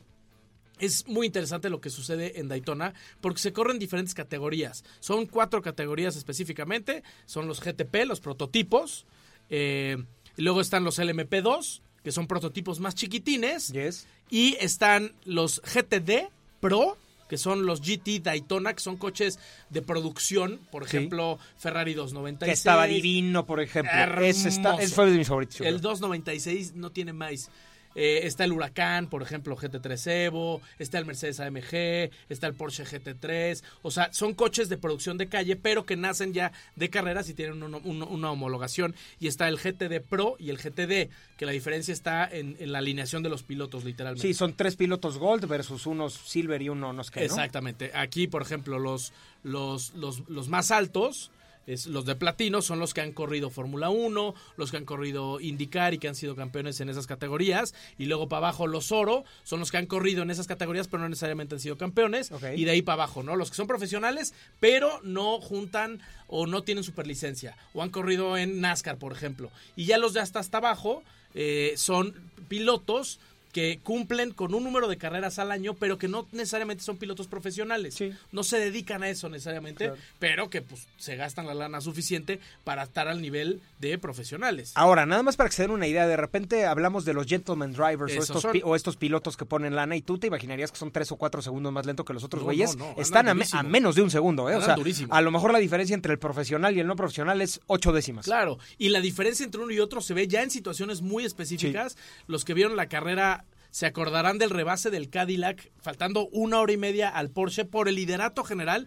es 0.78 1.06
muy 1.06 1.26
interesante 1.26 1.70
lo 1.70 1.80
que 1.80 1.90
sucede 1.90 2.40
en 2.40 2.48
Daytona 2.48 2.94
porque 3.20 3.40
se 3.40 3.52
corren 3.52 3.78
diferentes 3.78 4.14
categorías. 4.14 4.84
Son 5.00 5.26
cuatro 5.26 5.62
categorías 5.62 6.16
específicamente. 6.16 7.02
Son 7.26 7.46
los 7.46 7.60
GTP, 7.60 8.04
los 8.06 8.20
prototipos. 8.20 9.06
eh, 9.50 9.96
y 10.36 10.42
luego 10.42 10.60
están 10.60 10.82
los 10.84 10.98
LMP2, 10.98 11.80
que 12.02 12.10
son 12.10 12.26
prototipos 12.26 12.80
más 12.80 12.94
chiquitines. 12.96 13.68
Yes. 13.72 14.06
Y 14.30 14.56
están 14.58 15.12
los 15.24 15.60
GTD 15.62 16.28
Pro, 16.60 16.96
que 17.28 17.38
son 17.38 17.64
los 17.66 17.80
GT 17.80 18.20
Daytona, 18.20 18.74
que 18.74 18.80
son 18.80 18.96
coches 18.96 19.38
de 19.70 19.80
producción. 19.82 20.58
Por 20.72 20.88
Sí. 20.88 20.96
ejemplo, 20.96 21.38
Ferrari 21.56 21.94
296. 21.94 22.48
Que 22.48 22.52
estaba 22.52 22.86
divino, 22.86 23.46
por 23.46 23.60
ejemplo. 23.60 23.92
Ese, 24.22 24.48
está, 24.48 24.70
Hermoso. 24.70 24.82
ese 24.84 24.94
fue 24.94 25.10
de 25.10 25.18
mis 25.18 25.28
favoritos. 25.28 25.58
yo 25.58 25.64
El 25.66 25.74
creo. 25.78 25.90
296 25.90 26.74
no 26.74 26.90
tiene 26.90 27.12
más. 27.12 27.50
Eh, 27.94 28.20
está 28.24 28.44
el 28.44 28.52
Huracán, 28.52 29.08
por 29.08 29.22
ejemplo, 29.22 29.56
GT3 29.56 30.06
Evo, 30.26 30.60
está 30.78 30.98
el 30.98 31.06
Mercedes 31.06 31.40
AMG, 31.40 32.10
está 32.28 32.46
el 32.46 32.54
Porsche 32.54 32.84
GT3. 32.84 33.62
O 33.82 33.90
sea, 33.90 34.12
son 34.12 34.34
coches 34.34 34.68
de 34.68 34.76
producción 34.76 35.16
de 35.18 35.28
calle, 35.28 35.56
pero 35.56 35.86
que 35.86 35.96
nacen 35.96 36.32
ya 36.32 36.52
de 36.76 36.90
carreras 36.90 37.28
y 37.28 37.34
tienen 37.34 37.62
uno- 37.62 37.80
uno- 37.84 38.06
una 38.06 38.30
homologación. 38.30 38.94
Y 39.20 39.28
está 39.28 39.48
el 39.48 39.58
GTD 39.58 40.00
Pro 40.00 40.36
y 40.38 40.50
el 40.50 40.58
GTD, 40.58 41.10
que 41.36 41.46
la 41.46 41.52
diferencia 41.52 41.92
está 41.92 42.28
en, 42.28 42.56
en 42.58 42.72
la 42.72 42.78
alineación 42.78 43.22
de 43.22 43.28
los 43.28 43.42
pilotos, 43.42 43.84
literalmente. 43.84 44.26
Sí, 44.26 44.34
son 44.34 44.54
tres 44.54 44.76
pilotos 44.76 45.18
Gold 45.18 45.46
versus 45.46 45.86
unos 45.86 46.14
Silver 46.14 46.60
y 46.62 46.68
uno 46.68 46.92
qué, 47.10 47.20
¿no? 47.20 47.26
Exactamente. 47.26 47.90
Aquí, 47.94 48.26
por 48.26 48.42
ejemplo, 48.42 48.78
los, 48.78 49.12
los, 49.42 49.94
los, 49.94 50.28
los 50.28 50.48
más 50.48 50.70
altos, 50.70 51.30
es, 51.66 51.86
los 51.86 52.04
de 52.04 52.14
platino, 52.14 52.62
son 52.62 52.78
los 52.78 52.94
que 52.94 53.00
han 53.00 53.12
corrido 53.12 53.50
Fórmula 53.50 53.90
1, 53.90 54.34
los 54.56 54.70
que 54.70 54.76
han 54.76 54.84
corrido 54.84 55.40
IndyCar 55.40 55.94
y 55.94 55.98
que 55.98 56.08
han 56.08 56.14
sido 56.14 56.36
campeones 56.36 56.80
en 56.80 56.88
esas 56.88 57.06
categorías. 57.06 57.74
Y 57.98 58.06
luego 58.06 58.28
para 58.28 58.48
abajo 58.48 58.66
los 58.66 58.92
oro 58.92 59.24
son 59.42 59.60
los 59.60 59.70
que 59.70 59.78
han 59.78 59.86
corrido 59.86 60.22
en 60.22 60.30
esas 60.30 60.46
categorías, 60.46 60.88
pero 60.88 61.02
no 61.02 61.08
necesariamente 61.08 61.54
han 61.54 61.60
sido 61.60 61.76
campeones. 61.76 62.30
Y 62.56 62.64
de 62.64 62.70
ahí 62.70 62.82
para 62.82 63.04
abajo, 63.04 63.22
¿no? 63.22 63.36
Los 63.36 63.50
que 63.50 63.56
son 63.56 63.66
profesionales, 63.66 64.34
pero 64.60 65.00
no 65.02 65.40
juntan 65.40 66.00
o 66.28 66.46
no 66.46 66.62
tienen 66.62 66.84
superlicencia. 66.84 67.56
O 67.72 67.82
han 67.82 67.90
corrido 67.90 68.36
en 68.36 68.60
NASCAR, 68.60 68.98
por 68.98 69.12
ejemplo. 69.12 69.50
Y 69.76 69.86
ya 69.86 69.98
los 69.98 70.12
de 70.12 70.20
hasta 70.20 70.40
hasta 70.40 70.58
abajo 70.58 71.02
eh, 71.34 71.74
son 71.76 72.14
pilotos 72.48 73.18
que 73.54 73.78
cumplen 73.82 74.32
con 74.34 74.52
un 74.52 74.64
número 74.64 74.88
de 74.88 74.98
carreras 74.98 75.38
al 75.38 75.50
año, 75.52 75.72
pero 75.74 75.96
que 75.96 76.08
no 76.08 76.26
necesariamente 76.32 76.82
son 76.84 76.98
pilotos 76.98 77.28
profesionales. 77.28 77.94
Sí. 77.94 78.12
No 78.32 78.42
se 78.44 78.58
dedican 78.58 79.02
a 79.04 79.08
eso 79.08 79.28
necesariamente, 79.30 79.86
Claro. 79.86 80.00
pero 80.18 80.50
que 80.50 80.60
pues 80.60 80.86
se 80.98 81.16
gastan 81.16 81.46
la 81.46 81.54
lana 81.54 81.80
suficiente 81.80 82.40
para 82.64 82.82
estar 82.82 83.08
al 83.08 83.22
nivel 83.22 83.62
de 83.78 83.96
profesionales. 83.96 84.72
Ahora, 84.74 85.06
nada 85.06 85.22
más 85.22 85.36
para 85.36 85.48
que 85.48 85.54
se 85.56 85.62
den 85.62 85.70
una 85.70 85.86
idea, 85.86 86.06
de 86.06 86.16
repente 86.16 86.66
hablamos 86.66 87.04
de 87.04 87.14
los 87.14 87.26
gentleman 87.26 87.72
drivers 87.72 88.16
o 88.16 88.22
estos, 88.22 88.44
o 88.64 88.74
estos 88.76 88.96
pilotos 88.96 89.36
que 89.36 89.44
ponen 89.46 89.76
lana 89.76 89.94
y 89.96 90.02
tú 90.02 90.18
te 90.18 90.26
imaginarías 90.26 90.72
que 90.72 90.78
son 90.78 90.90
tres 90.90 91.12
o 91.12 91.16
cuatro 91.16 91.40
segundos 91.40 91.72
más 91.72 91.86
lento 91.86 92.04
que 92.04 92.12
los 92.12 92.24
otros 92.24 92.42
güeyes. 92.42 92.76
no, 92.76 92.84
no, 92.84 92.90
andan 92.90 93.02
Están 93.02 93.28
a, 93.28 93.34
me- 93.34 93.38
durísimo. 93.38 93.60
a 93.60 93.62
menos 93.62 93.94
de 93.94 94.02
un 94.02 94.10
segundo, 94.10 94.50
¿eh? 94.50 94.56
O 94.56 94.62
sea, 94.62 94.74
durísimo. 94.74 95.14
a 95.14 95.20
lo 95.20 95.30
mejor 95.30 95.52
la 95.52 95.60
diferencia 95.60 95.94
entre 95.94 96.12
el 96.12 96.18
profesional 96.18 96.76
y 96.76 96.80
el 96.80 96.88
no 96.88 96.96
profesional 96.96 97.40
es 97.40 97.60
ocho 97.68 97.92
décimas. 97.92 98.24
Claro, 98.24 98.58
y 98.78 98.88
la 98.88 99.00
diferencia 99.00 99.44
entre 99.44 99.60
uno 99.62 99.70
y 99.72 99.78
otro 99.78 100.00
se 100.00 100.12
ve 100.12 100.26
ya 100.26 100.42
en 100.42 100.50
situaciones 100.50 101.02
muy 101.02 101.24
específicas. 101.24 101.96
Los 102.26 102.44
que 102.44 102.54
vieron 102.54 102.74
la 102.74 102.88
carrera 102.88 103.43
se 103.74 103.86
acordarán 103.86 104.38
del 104.38 104.50
rebase 104.50 104.88
del 104.88 105.10
Cadillac, 105.10 105.72
faltando 105.80 106.28
una 106.28 106.60
hora 106.60 106.72
y 106.72 106.76
media 106.76 107.08
al 107.08 107.30
Porsche 107.30 107.64
por 107.64 107.88
el 107.88 107.96
liderato 107.96 108.44
general. 108.44 108.86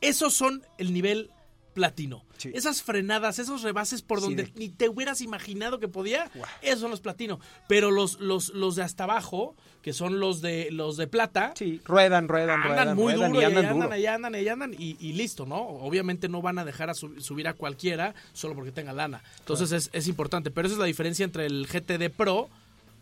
Esos 0.00 0.32
son 0.32 0.62
el 0.78 0.92
nivel 0.92 1.32
platino. 1.74 2.24
Sí. 2.36 2.52
Esas 2.54 2.82
frenadas, 2.84 3.40
esos 3.40 3.62
rebases 3.62 4.00
por 4.02 4.18
Sí, 4.20 4.26
donde 4.26 4.44
de- 4.44 4.52
ni 4.54 4.68
te 4.68 4.88
hubieras 4.88 5.22
imaginado 5.22 5.80
que 5.80 5.88
podía, 5.88 6.30
esos 6.62 6.78
son 6.80 6.92
los 6.92 7.00
platino. 7.00 7.40
Pero 7.66 7.90
los, 7.90 8.20
los, 8.20 8.50
los 8.50 8.76
de 8.76 8.84
hasta 8.84 9.04
abajo, 9.04 9.56
que 9.82 9.92
son 9.92 10.20
los 10.20 10.40
de 10.40 10.68
los 10.70 10.96
de 10.96 11.08
plata, 11.08 11.52
Sí, 11.56 11.80
ruedan, 11.84 12.28
ruedan, 12.28 12.62
andan 12.62 12.68
ruedan, 12.68 12.96
muy 12.96 13.12
ruedan 13.14 13.32
duro 13.32 13.42
y 13.42 13.44
andan 13.44 13.62
duro. 13.64 13.74
andan, 13.74 13.92
ahí 13.92 14.06
andan, 14.06 14.34
ahí 14.36 14.48
andan 14.48 14.72
y, 14.74 14.96
y 15.00 15.14
listo, 15.14 15.46
¿no? 15.46 15.56
Obviamente 15.60 16.28
no 16.28 16.42
van 16.42 16.60
a 16.60 16.64
dejar 16.64 16.90
a 16.90 16.94
su- 16.94 17.20
subir 17.20 17.48
a 17.48 17.54
cualquiera 17.54 18.14
solo 18.34 18.54
porque 18.54 18.70
tenga 18.70 18.92
lana. 18.92 19.20
Entonces 19.40 19.72
es, 19.72 19.90
es 19.92 20.06
importante, 20.06 20.52
pero 20.52 20.68
esa 20.68 20.74
es 20.76 20.78
la 20.80 20.86
diferencia 20.86 21.24
entre 21.24 21.46
el 21.46 21.66
GTD 21.66 22.08
Pro 22.16 22.48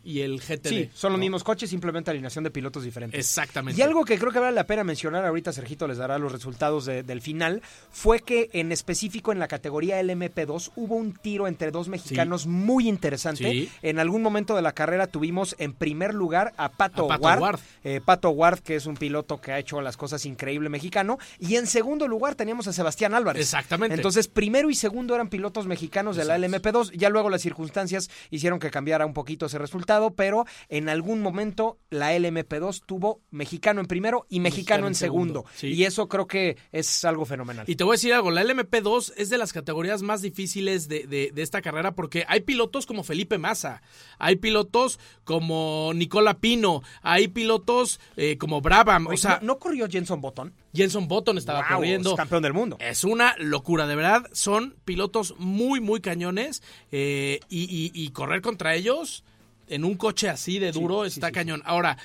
y 0.07 0.21
el 0.21 0.40
GTD. 0.40 0.69
Sí, 0.69 0.90
son 0.95 1.12
los 1.12 1.19
¿no? 1.19 1.23
mismos 1.25 1.42
coches, 1.45 1.69
simplemente 1.69 2.11
alineación 2.11 2.45
de 2.45 2.51
pilotos 2.51 2.85
diferentes. 2.85 3.19
Exactamente. 3.19 3.79
Y 3.81 3.83
algo 3.83 4.05
que 4.05 4.19
creo 4.19 4.31
que 4.33 4.38
vale 4.38 4.55
la 4.55 4.64
pena 4.66 4.85
mencionar, 4.85 5.25
ahorita 5.25 5.53
Sergito 5.53 5.87
les 5.88 5.99
dará 5.99 6.19
los 6.19 6.31
resultados 6.33 6.87
de- 6.87 7.03
del 7.03 7.21
final, 7.21 7.61
fue 7.90 8.21
que 8.21 8.49
en 8.53 8.71
específico 8.73 9.33
en 9.33 9.38
la 9.38 9.49
categoría 9.49 10.01
LMP2 10.01 10.71
hubo 10.77 10.95
un 10.97 11.12
tiro 11.14 11.49
entre 11.49 11.71
dos 11.71 11.88
mexicanos 11.88 12.47
muy 12.47 12.88
interesante. 12.88 13.51
Sí. 13.51 13.69
En 13.83 13.99
algún 13.99 14.23
momento 14.23 14.55
de 14.55 14.62
la 14.62 14.73
carrera 14.73 15.07
tuvimos 15.09 15.57
en 15.59 15.73
primer 15.73 16.14
lugar 16.14 16.53
a 16.57 16.71
Pato, 16.71 17.07
A 17.07 17.09
Pato 17.19 17.23
Ward, 17.25 17.40
Ward. 17.40 17.61
eh, 17.85 18.01
Pato 18.05 18.31
Ward, 18.31 18.61
que 18.61 18.77
es 18.77 18.87
un 18.87 18.97
piloto 18.97 19.40
que 19.40 19.53
ha 19.53 19.59
hecho 19.59 19.81
las 19.81 19.97
cosas 19.97 20.25
increíble 20.27 20.69
mexicano, 20.69 21.19
y 21.40 21.57
en 21.57 21.66
segundo 21.66 22.07
lugar 22.07 22.35
teníamos 22.37 22.69
a 22.69 22.73
Sebastián 22.73 23.14
Álvarez. 23.14 23.42
Exactamente. 23.42 23.95
Entonces, 23.97 24.29
primero 24.29 24.71
y 24.71 24.75
segundo 24.77 25.14
eran 25.14 25.29
pilotos 25.29 25.66
mexicanos 25.66 26.16
de 26.16 26.25
la 26.25 26.37
Exacto. 26.37 26.69
LMP2, 26.71 26.92
ya 26.92 27.09
luego 27.11 27.31
las 27.31 27.42
circunstancias 27.42 28.09
hicieron 28.31 28.59
que 28.61 28.71
cambiara 28.71 29.07
un 29.07 29.14
poquito 29.14 29.47
ese 29.47 29.59
resultado, 29.59 29.95
pero 30.14 30.44
en 30.68 30.88
algún 30.88 31.20
momento 31.20 31.78
la 31.90 32.14
LMP2 32.16 32.82
tuvo 32.87 33.20
mexicano 33.30 33.80
en 33.80 33.87
primero 33.87 34.26
y 34.28 34.40
mexicano, 34.40 34.87
en 34.87 34.94
segundo. 34.94 35.44
sí. 35.54 35.68
Y 35.68 35.85
eso 35.85 36.09
creo 36.09 36.26
que 36.26 36.56
es 36.72 37.04
algo 37.04 37.24
fenomenal. 37.24 37.64
Y 37.68 37.76
te 37.76 37.85
voy 37.85 37.94
a 37.94 37.96
decir 37.96 38.12
algo, 38.12 38.30
la 38.30 38.42
LMP2 38.44 39.12
es 39.16 39.30
de 39.30 39.38
las 39.38 39.52
categorías 39.52 40.02
más 40.02 40.22
difíciles 40.22 40.88
de, 40.88 41.06
de- 41.06 41.30
de 41.35 41.42
esta 41.42 41.62
carrera 41.62 41.94
porque 41.94 42.24
hay 42.28 42.40
pilotos 42.40 42.87
como 42.87 43.02
Felipe 43.02 43.38
Massa, 43.38 43.82
hay 44.18 44.37
pilotos 44.37 44.98
como 45.24 45.92
Nicola 45.94 46.38
Pino, 46.38 46.82
hay 47.02 47.28
pilotos 47.28 48.00
eh, 48.16 48.38
como 48.38 48.61
Brabham, 48.61 49.06
Oye, 49.06 49.14
o 49.14 49.18
sea, 49.18 49.38
¿no, 49.42 49.54
no 49.54 49.59
corrió 49.59 49.88
Jenson 49.88 50.20
Button? 50.20 50.52
Jenson 50.74 51.09
Button 51.09 51.38
estaba 51.38 51.61
Guau, 51.66 51.76
corriendo. 51.78 52.11
es 52.11 52.16
campeón 52.16 52.42
del 52.42 52.52
mundo. 52.52 52.76
Es 52.80 53.02
una 53.04 53.35
locura, 53.38 53.87
de 53.87 53.96
verdad. 53.96 54.26
Son 54.32 54.76
pilotos 54.85 55.35
muy, 55.38 55.80
muy 55.80 56.00
cañones. 56.00 56.62
eh, 56.92 57.40
y, 57.48 57.62
y- 57.64 57.90
y 57.94 58.11
correr 58.11 58.42
contra 58.42 58.74
ellos 58.74 59.24
en 59.68 59.85
un 59.85 59.96
coche 59.96 60.29
así 60.29 60.59
de 60.59 60.72
duro 60.72 61.05
sí, 61.05 61.09
está 61.09 61.29
sí, 61.29 61.33
cañón. 61.33 61.62
Ahora, 61.64 61.98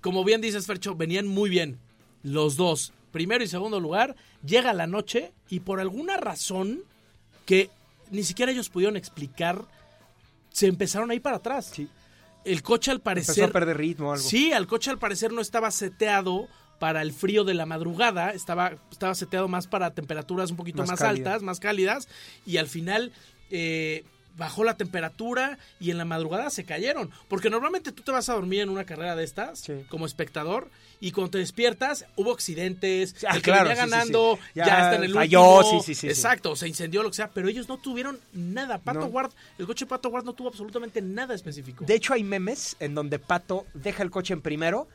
como 0.00 0.24
bien 0.24 0.40
dices, 0.40 0.66
Fercho, 0.66 0.94
venían 0.94 1.26
muy 1.26 1.50
bien 1.50 1.78
los 2.22 2.56
dos. 2.56 2.92
Primero 3.12 3.42
y 3.42 3.48
segundo 3.48 3.80
lugar. 3.80 4.14
Llega 4.44 4.72
la 4.72 4.86
noche 4.86 5.32
y 5.48 5.60
por 5.60 5.80
alguna 5.80 6.16
razón 6.16 6.82
que 7.44 7.70
ni 8.10 8.22
siquiera 8.22 8.52
ellos 8.52 8.68
pudieron 8.68 8.96
explicar, 8.96 9.64
se 10.50 10.66
empezaron 10.66 11.10
a 11.10 11.14
ir 11.14 11.22
para 11.22 11.36
atrás. 11.36 11.70
Sí. 11.74 11.88
El 12.44 12.62
coche 12.62 12.90
al 12.90 13.00
parecer... 13.00 13.30
Empezó 13.30 13.50
a 13.50 13.52
perder 13.52 13.76
ritmo 13.76 14.10
o 14.10 14.12
algo. 14.12 14.24
Sí, 14.24 14.52
al 14.52 14.66
coche 14.66 14.90
al 14.90 14.98
parecer 14.98 15.32
no 15.32 15.40
estaba 15.40 15.70
seteado 15.70 16.48
para 16.78 17.02
el 17.02 17.12
frío 17.12 17.44
de 17.44 17.54
la 17.54 17.66
madrugada, 17.66 18.30
estaba, 18.30 18.76
estaba 18.90 19.14
seteado 19.14 19.48
más 19.48 19.66
para 19.66 19.94
temperaturas 19.94 20.50
un 20.50 20.56
poquito 20.56 20.84
Más 20.84 21.00
altas, 21.00 21.42
más 21.42 21.58
cálidas, 21.58 22.08
y 22.44 22.58
al 22.58 22.68
final 22.68 23.12
eh, 23.50 24.04
bajó 24.36 24.64
la 24.64 24.76
temperatura 24.76 25.58
y 25.80 25.90
en 25.90 25.98
la 25.98 26.04
madrugada 26.04 26.50
se 26.50 26.64
cayeron. 26.64 27.10
Porque 27.28 27.50
normalmente 27.50 27.92
tú 27.92 28.02
te 28.02 28.12
vas 28.12 28.28
a 28.28 28.34
dormir 28.34 28.60
en 28.60 28.68
una 28.68 28.84
carrera 28.84 29.16
de 29.16 29.24
estas 29.24 29.60
Sí. 29.60 29.84
como 29.88 30.06
espectador 30.06 30.70
y 31.00 31.12
cuando 31.12 31.32
te 31.32 31.38
despiertas 31.38 32.06
hubo 32.16 32.32
accidentes, 32.32 33.14
Ah, 33.26 33.36
el 33.36 33.42
que 33.42 33.50
claro, 33.50 33.68
venía 33.68 33.84
sí, 33.84 33.90
ganando 33.90 34.36
sí. 34.36 34.42
ya, 34.54 34.66
Ya 34.66 34.78
está 34.84 34.96
en 34.96 35.04
el 35.04 35.14
falló, 35.14 35.58
último. 35.58 35.82
sí, 35.82 35.86
sí, 35.86 35.94
sí, 35.94 36.00
sí. 36.02 36.08
Exacto, 36.08 36.54
se 36.56 36.68
incendió 36.68 37.02
lo 37.02 37.10
que 37.10 37.16
sea, 37.16 37.28
pero 37.30 37.48
ellos 37.48 37.68
no 37.68 37.78
tuvieron 37.78 38.18
nada. 38.32 38.78
Pato 38.78 39.00
No. 39.00 39.06
Ward, 39.06 39.32
el 39.58 39.66
coche 39.66 39.84
de 39.84 39.88
Pato 39.88 40.08
Ward 40.10 40.24
no 40.24 40.32
tuvo 40.34 40.48
absolutamente 40.48 41.00
nada 41.02 41.34
específico. 41.34 41.84
De 41.84 41.94
hecho, 41.94 42.12
hay 42.14 42.22
memes 42.22 42.76
en 42.80 42.94
donde 42.94 43.18
Pato 43.18 43.66
deja 43.74 44.02
el 44.02 44.10
coche 44.10 44.34
en 44.34 44.42
primero, 44.42 44.86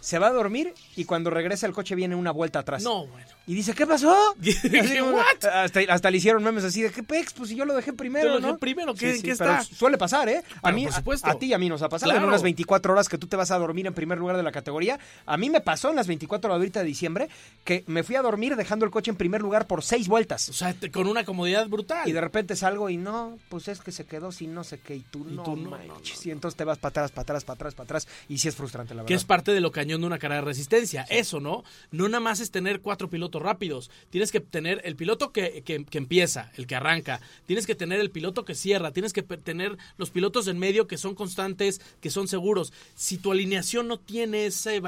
se 0.00 0.18
va 0.18 0.26
a 0.28 0.32
dormir 0.32 0.74
y 0.96 1.04
cuando 1.04 1.30
regresa 1.30 1.66
el 1.66 1.72
coche 1.72 1.94
viene 1.94 2.14
una 2.14 2.30
vuelta 2.30 2.58
atrás. 2.60 2.82
no, 2.82 3.06
bueno. 3.06 3.26
Y 3.48 3.54
dice, 3.54 3.74
¿qué 3.74 3.86
pasó? 3.86 4.12
¿Qué? 4.42 4.80
Así 4.80 5.00
¿What? 5.00 5.22
Hasta, 5.52 5.80
hasta 5.88 6.10
le 6.10 6.16
hicieron 6.18 6.42
memes 6.42 6.64
así 6.64 6.82
de, 6.82 6.90
¿qué 6.90 7.02
pex? 7.04 7.32
Pues 7.32 7.48
si 7.50 7.54
yo 7.56 7.64
lo 7.64 7.74
dejé 7.74 7.92
primero, 7.92 8.24
Yo 8.26 8.30
lo 8.34 8.40
dejé 8.40 8.52
¿no? 8.52 8.58
primero, 8.58 8.94
¿qué- 8.94 9.14
en 9.16 9.22
qué 9.22 9.36
pero 9.36 9.52
está? 9.58 9.62
suele 9.76 9.96
pasar, 9.98 10.28
¿eh? 10.28 10.42
A 10.62 10.72
mí, 10.72 10.86
por 11.04 11.16
a- 11.22 11.34
ti 11.38 11.46
y 11.46 11.52
a 11.52 11.58
mí 11.58 11.68
nos 11.68 11.80
ha 11.82 11.88
pasado 11.88 12.12
en 12.12 12.24
unas 12.24 12.42
24 12.42 12.92
horas 12.92 13.08
que 13.08 13.18
tú 13.18 13.28
te 13.28 13.36
vas 13.36 13.52
a 13.52 13.58
dormir 13.58 13.86
en 13.86 13.94
primer 13.94 14.18
lugar 14.18 14.36
de 14.36 14.42
la 14.42 14.50
categoría. 14.50 14.98
A 15.26 15.36
mí 15.36 15.48
me 15.48 15.60
pasó 15.60 15.90
en 15.90 15.96
las 15.96 16.08
24 16.08 16.50
horas 16.50 16.58
ahorita 16.58 16.80
de 16.80 16.86
diciembre 16.86 17.28
que 17.64 17.84
me 17.86 18.02
fui 18.02 18.16
a 18.16 18.22
dormir 18.22 18.56
dejando 18.56 18.84
el 18.84 18.90
coche 18.90 19.12
en 19.12 19.16
primer 19.16 19.42
lugar 19.42 19.66
por 19.68 19.84
seis 19.84 20.08
vueltas. 20.08 20.48
O 20.48 20.52
sea, 20.52 20.74
te- 20.74 20.90
con 20.90 21.06
una 21.06 21.24
comodidad 21.24 21.68
brutal. 21.68 22.08
Y 22.08 22.12
de 22.12 22.20
repente 22.20 22.56
salgo 22.56 22.90
y 22.90 22.96
no, 22.96 23.38
pues 23.48 23.68
es 23.68 23.80
que 23.80 23.92
se 23.92 24.06
quedó 24.06 24.32
sin 24.32 24.54
no 24.54 24.64
sé 24.64 24.78
qué 24.80 24.96
y 24.96 25.00
tú 25.02 25.24
Y 25.30 25.34
no, 25.34 25.44
tú 25.44 25.54
no, 25.56 25.70
manches. 25.70 26.16
no. 26.24 26.28
Y 26.28 26.32
entonces 26.32 26.56
te 26.56 26.64
vas 26.64 26.78
para 26.78 26.90
atrás, 26.90 27.12
para 27.12 27.22
atrás, 27.22 27.44
para 27.44 27.54
atrás, 27.54 27.74
para 27.74 27.84
atrás 27.84 28.08
y 28.28 28.38
sí 28.38 28.48
es 28.48 28.56
frustrante 28.56 28.92
la 28.94 29.02
verdad. 29.02 29.08
que 29.08 29.14
es 29.14 29.24
parte 29.24 29.52
de 29.52 29.60
lo 29.60 29.70
cañón 29.70 30.00
de 30.00 30.08
una 30.08 30.18
carrera 30.18 30.40
de 30.40 30.46
resistencia. 30.46 31.06
Eso, 31.08 31.38
¿no? 31.38 31.62
No 31.92 32.08
nada 32.08 32.18
más 32.20 32.40
es 32.40 32.50
tener 32.50 32.80
cuatro 32.80 33.08
pilotos 33.08 33.35
rápidos. 33.42 33.90
Tienes 34.10 34.32
que 34.32 34.40
tener 34.40 34.80
el 34.84 34.96
piloto 34.96 35.32
que, 35.32 35.62
que- 35.62 35.86
empieza, 35.98 36.50
el 36.56 36.66
que 36.66 36.74
arranca. 36.74 37.20
Tienes 37.46 37.66
que 37.66 37.74
tener 37.74 38.00
el 38.00 38.10
piloto 38.10 38.44
que 38.44 38.54
cierra. 38.54 38.92
Tienes 38.92 39.12
que 39.12 39.22
tener 39.22 39.76
los 39.96 40.10
pilotos 40.10 40.46
en 40.48 40.58
medio 40.58 40.86
que 40.86 40.98
son 40.98 41.14
constantes, 41.14 41.80
que 42.00 42.10
son 42.10 42.28
seguros. 42.28 42.72
Si 42.94 43.18
tu 43.18 43.32
alineación 43.32 43.88
no 43.88 43.98
tiene 43.98 44.46
ese, 44.46 44.82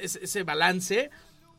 ese, 0.00 0.42
balance, 0.42 1.10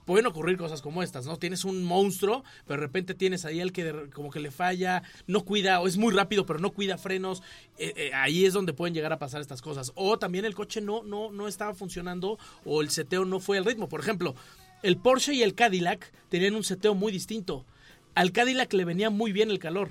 pueden 0.06 0.25
ocurrir 0.25 0.58
cosas 0.58 0.82
como 0.82 1.03
estas, 1.03 1.25
¿no? 1.25 1.38
Tienes 1.38 1.65
un 1.65 1.84
monstruo, 1.84 2.43
pero 2.67 2.79
de 2.82 2.88
repente 2.88 3.13
tienes 3.13 3.45
ahí 3.45 3.60
el 3.60 3.71
que 3.71 4.10
como 4.13 4.32
que 4.32 4.39
le 4.39 4.51
falla, 4.51 5.03
no 5.27 5.45
cuida, 5.45 5.79
o 5.79 5.88
es 5.88 5.97
muy 5.97 6.13
rápido, 6.13 6.45
pero 6.45 6.60
no 6.60 6.71
cuida 6.71 6.97
frenos. 6.97 7.41
Eh, 7.77 7.93
eh, 7.95 8.12
ahí 8.13 8.45
es 8.45 8.53
donde 8.53 8.73
pueden 8.73 8.93
llegar 8.93 9.13
a 9.13 9.19
pasar 9.19 9.41
estas 9.41 9.62
cosas. 9.62 9.91
O 9.95 10.19
también 10.19 10.45
el 10.45 10.56
coche 10.56 10.82
no, 10.82 11.03
no, 11.03 11.32
no 11.32 11.47
estaba 11.47 11.73
funcionando 11.73 12.38
o 12.65 12.82
el 12.82 12.89
seteo 12.89 13.25
no 13.25 13.39
fue 13.39 13.58
al 13.58 13.65
ritmo. 13.65 13.89
Por 13.89 14.01
ejemplo, 14.01 14.36
el 14.84 14.98
Porsche 14.98 15.34
y 15.34 15.41
el 15.43 15.56
Cadillac 15.56 16.12
tenían 16.30 16.56
un 16.56 16.63
seteo 16.63 16.93
muy 16.93 17.12
distinto. 17.12 17.65
Al 18.15 18.32
Cadillac 18.32 18.72
le 18.74 18.86
venía 18.86 19.10
muy 19.10 19.32
bien 19.32 19.50
el 19.50 19.58
calor. 19.58 19.89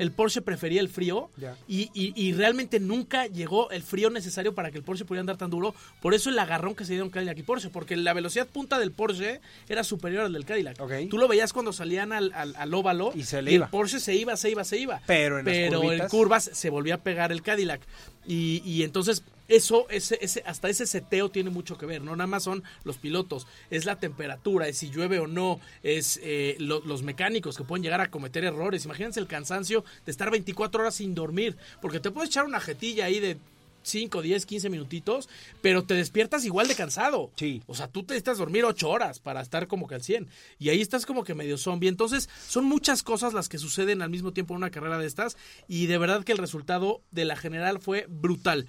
El 0.00 0.10
Porsche 0.10 0.40
prefería 0.40 0.80
el 0.80 0.88
frío 0.88 1.28
y, 1.68 1.90
y- 1.92 2.14
y 2.16 2.32
realmente 2.32 2.80
nunca 2.80 3.26
llegó 3.26 3.70
el 3.70 3.82
frío 3.82 4.08
necesario 4.08 4.54
para 4.54 4.70
que 4.70 4.78
el 4.78 4.84
Porsche 4.84 5.04
pudiera 5.04 5.20
andar 5.20 5.36
tan 5.36 5.50
duro. 5.50 5.74
Por 6.00 6.14
eso 6.14 6.30
el 6.30 6.38
agarrón 6.38 6.74
que 6.74 6.86
se 6.86 6.92
dieron 6.92 7.10
Cadillac 7.10 7.36
y 7.36 7.42
Porsche, 7.42 7.68
porque 7.68 7.94
la 7.98 8.14
velocidad 8.14 8.46
punta 8.46 8.78
del 8.78 8.90
Porsche 8.92 9.42
era 9.68 9.84
superior 9.84 10.24
al 10.24 10.32
del 10.32 10.46
Cadillac. 10.46 10.78
Tú 11.10 11.18
lo 11.18 11.28
veías 11.28 11.52
cuando 11.52 11.74
salían 11.74 12.14
al, 12.14 12.32
al- 12.34 12.56
al 12.56 12.72
óvalo 12.72 13.12
Y 13.14 13.24
se 13.24 13.42
le 13.42 13.50
el 13.50 13.56
iba. 13.56 13.68
Porsche 13.70 14.00
se 14.00 14.14
iba, 14.16 14.34
se 14.38 14.48
iba, 14.50 14.64
se 14.64 14.78
iba. 14.78 15.02
Pero 15.06 15.38
en 15.38 15.44
las 15.44 15.54
Pero 15.54 15.82
en 15.82 15.88
curvitas- 15.98 16.10
curvas 16.10 16.50
se 16.50 16.70
volvía 16.70 16.94
a 16.94 17.02
pegar 17.02 17.32
el 17.32 17.42
Cadillac. 17.42 17.82
Y 18.26 18.82
entonces 18.82 19.22
eso, 19.48 19.86
ese, 19.90 20.18
ese, 20.20 20.42
hasta 20.46 20.68
ese 20.68 20.86
seteo 20.86 21.30
tiene 21.30 21.50
mucho 21.50 21.76
que 21.78 21.86
ver. 21.86 22.02
No 22.02 22.14
nada 22.14 22.26
más 22.26 22.44
son 22.44 22.62
los 22.84 22.98
pilotos, 22.98 23.46
es 23.70 23.84
la 23.86 23.96
temperatura, 23.98 24.68
es 24.68 24.78
si 24.78 24.90
llueve 24.90 25.18
o 25.18 25.26
no, 25.26 25.58
es 25.82 26.20
eh, 26.22 26.56
lo- 26.60 26.80
los 26.84 27.02
mecánicos 27.02 27.56
que 27.56 27.64
pueden 27.64 27.82
llegar 27.82 28.00
a 28.00 28.10
cometer 28.10 28.44
errores. 28.44 28.84
Imagínense 28.84 29.20
el 29.20 29.26
cansancio 29.26 29.84
de 30.04 30.12
estar 30.12 30.30
24 30.30 30.82
horas 30.82 30.94
sin 30.96 31.14
dormir, 31.14 31.56
porque 31.80 32.00
te 32.00 32.10
puedes 32.10 32.30
echar 32.30 32.44
una 32.44 32.60
jetilla 32.60 33.06
ahí 33.06 33.20
de 33.20 33.38
5, 33.84 34.20
10, 34.20 34.44
15 34.44 34.68
minutitos, 34.68 35.30
pero 35.62 35.82
te 35.82 35.94
despiertas 35.94 36.44
igual 36.44 36.68
de 36.68 36.74
cansado. 36.74 37.30
Sí. 37.36 37.62
O 37.66 37.74
sea, 37.74 37.88
tú 37.88 38.02
te 38.02 38.12
necesitas 38.12 38.36
dormir 38.36 38.66
8 38.66 38.86
horas 38.90 39.18
para 39.18 39.40
estar 39.40 39.66
como 39.66 39.86
que 39.88 39.94
al 39.94 40.02
100. 40.02 40.28
Y 40.58 40.68
ahí 40.68 40.82
estás 40.82 41.06
como 41.06 41.24
que 41.24 41.34
medio 41.34 41.56
zombie. 41.56 41.88
Entonces, 41.88 42.28
son 42.48 42.66
muchas 42.66 43.02
cosas 43.02 43.32
las 43.32 43.48
que 43.48 43.56
suceden 43.56 44.02
al 44.02 44.10
mismo 44.10 44.32
tiempo 44.32 44.52
en 44.52 44.58
una 44.58 44.70
carrera 44.70 44.98
de 44.98 45.06
estas. 45.06 45.38
Y 45.68 45.86
de 45.86 45.96
verdad 45.96 46.22
que 46.22 46.32
el 46.32 46.38
resultado 46.38 47.00
de 47.12 47.24
la 47.24 47.36
general 47.36 47.78
fue 47.80 48.04
brutal. 48.10 48.66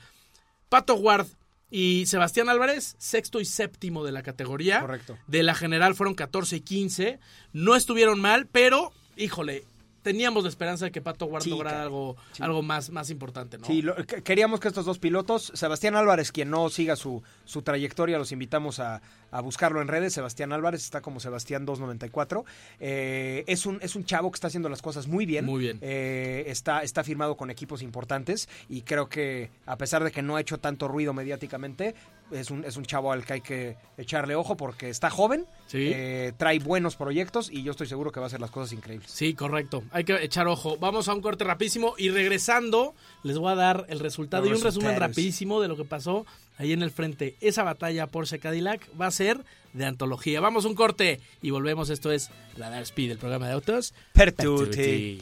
Pato 0.70 0.96
Ward 0.96 1.28
y 1.72 2.06
Sebastián 2.06 2.50
Álvarez, 2.50 2.96
sexto 2.98 3.40
y 3.40 3.46
séptimo 3.46 4.04
de 4.04 4.12
la 4.12 4.24
categoría. 4.24 4.82
Correcto. 4.82 5.18
De 5.28 5.44
la 5.44 5.56
general 5.56 5.96
fueron 5.96 6.16
14 6.16 6.58
y 6.58 6.62
15. 6.62 7.20
No 7.54 7.76
estuvieron 7.76 8.20
mal, 8.20 8.48
pero, 8.48 8.92
híjole, 9.18 9.66
teníamos 10.12 10.41
la 10.43 10.50
esperanza 10.50 10.86
de 10.86 10.91
que 10.91 11.02
Pato 11.02 11.26
Ward 11.28 11.43
Sí, 11.43 11.52
lograra 11.52 11.84
algo, 11.84 12.15
Sí. 12.32 12.41
algo 12.41 12.63
más, 12.63 12.89
más 12.89 13.12
importante, 13.12 13.60
¿no? 13.60 13.67
Sí, 13.67 13.84
lo- 13.84 13.95
queríamos 14.24 14.60
que 14.60 14.67
estos 14.67 14.86
dos 14.86 14.98
pilotos, 14.98 15.52
Sebastián 15.54 15.95
Álvarez, 15.95 16.32
quien 16.32 16.50
no 16.50 16.67
siga 16.69 16.95
su, 16.95 17.22
su 17.45 17.62
trayectoria, 17.62 18.17
los 18.17 18.32
invitamos 18.32 18.80
a, 18.80 19.02
a 19.30 19.41
buscarlo 19.41 19.82
en 19.84 19.88
redes. 19.88 20.13
Sebastián 20.13 20.52
Álvarez 20.52 20.84
está 20.84 21.02
como 21.02 21.19
Sebastián 21.19 21.63
294. 21.65 22.43
Eh, 22.80 23.43
es, 23.48 23.65
un, 23.67 23.78
es 23.84 23.95
un 23.95 24.04
chavo 24.06 24.32
que 24.32 24.36
está 24.38 24.48
haciendo 24.48 24.67
las 24.69 24.82
cosas 24.82 25.08
muy 25.08 25.26
bien. 25.28 25.45
Muy 25.45 25.60
bien. 25.62 25.78
Eh, 25.82 26.45
está, 26.48 26.82
está 26.82 27.04
firmado 27.04 27.38
con 27.38 27.52
equipos 27.52 27.82
importantes 27.84 28.50
y 28.67 28.82
creo 28.82 29.10
que 29.10 29.52
a 29.67 29.78
pesar 29.78 30.04
de 30.04 30.12
que 30.12 30.22
no 30.24 30.36
ha 30.38 30.41
hecho 30.41 30.58
tanto 30.58 30.88
ruido 30.88 31.13
mediáticamente, 31.13 31.93
es 32.32 32.52
un, 32.52 32.63
es 32.65 32.78
un 32.78 32.86
chavo 32.86 33.12
al 33.12 33.26
que 33.26 33.34
hay 33.34 33.42
que 33.42 33.78
echarle 33.98 34.36
ojo 34.36 34.56
porque 34.58 34.89
está 34.89 35.10
joven, 35.10 35.46
Sí. 35.68 35.92
eh, 35.94 36.34
trae 36.38 36.60
buenos 36.60 36.96
proyectos 36.96 37.50
y 37.52 37.63
yo 37.63 37.72
estoy 37.72 37.88
seguro 37.88 38.12
que 38.12 38.20
va 38.20 38.26
a 38.26 38.28
hacer 38.28 38.39
las 38.42 38.52
cosas 38.52 38.74
increíbles. 38.74 39.10
Sí, 39.12 39.34
correcto. 39.34 39.84
Hay 39.92 40.04
que 40.04 40.24
echar 40.24 40.48
ojo. 40.48 40.78
Vamos 40.78 41.08
a 41.10 41.13
un 41.13 41.22
corte 41.22 41.44
rapidísimo 41.44 41.94
y 41.98 42.10
regresando 42.10 42.94
les 43.24 43.38
voy 43.38 43.52
a 43.52 43.56
dar 43.56 43.86
el 43.89 44.00
resultado 44.00 44.44
Los 44.46 44.52
y 44.52 44.56
un 44.62 44.63
resumen 44.65 45.00
rapidísimo 45.00 45.62
de 45.62 45.68
lo 45.68 45.76
que 45.78 45.86
pasó 45.86 46.26
ahí 46.58 46.74
en 46.74 46.82
el 46.82 46.92
frente. 46.92 47.36
Esa 47.42 47.63
batalla 47.63 48.08
Porsche 48.08 48.39
Cadillac 48.39 48.88
va 49.00 49.08
a 49.08 49.12
ser 49.12 49.44
de 49.74 49.86
antología. 49.86 50.42
Vamos 50.42 50.65
a 50.65 50.68
un 50.68 50.76
corte 50.76 51.20
y 51.42 51.52
volvemos. 51.52 51.89
Esto 51.89 52.12
es 52.12 52.32
Radar 52.58 52.82
Speed, 52.84 53.12
el 53.12 53.18
programa 53.18 53.48
de 53.48 53.54
autos. 53.54 53.94
Pertuti. 54.13 55.22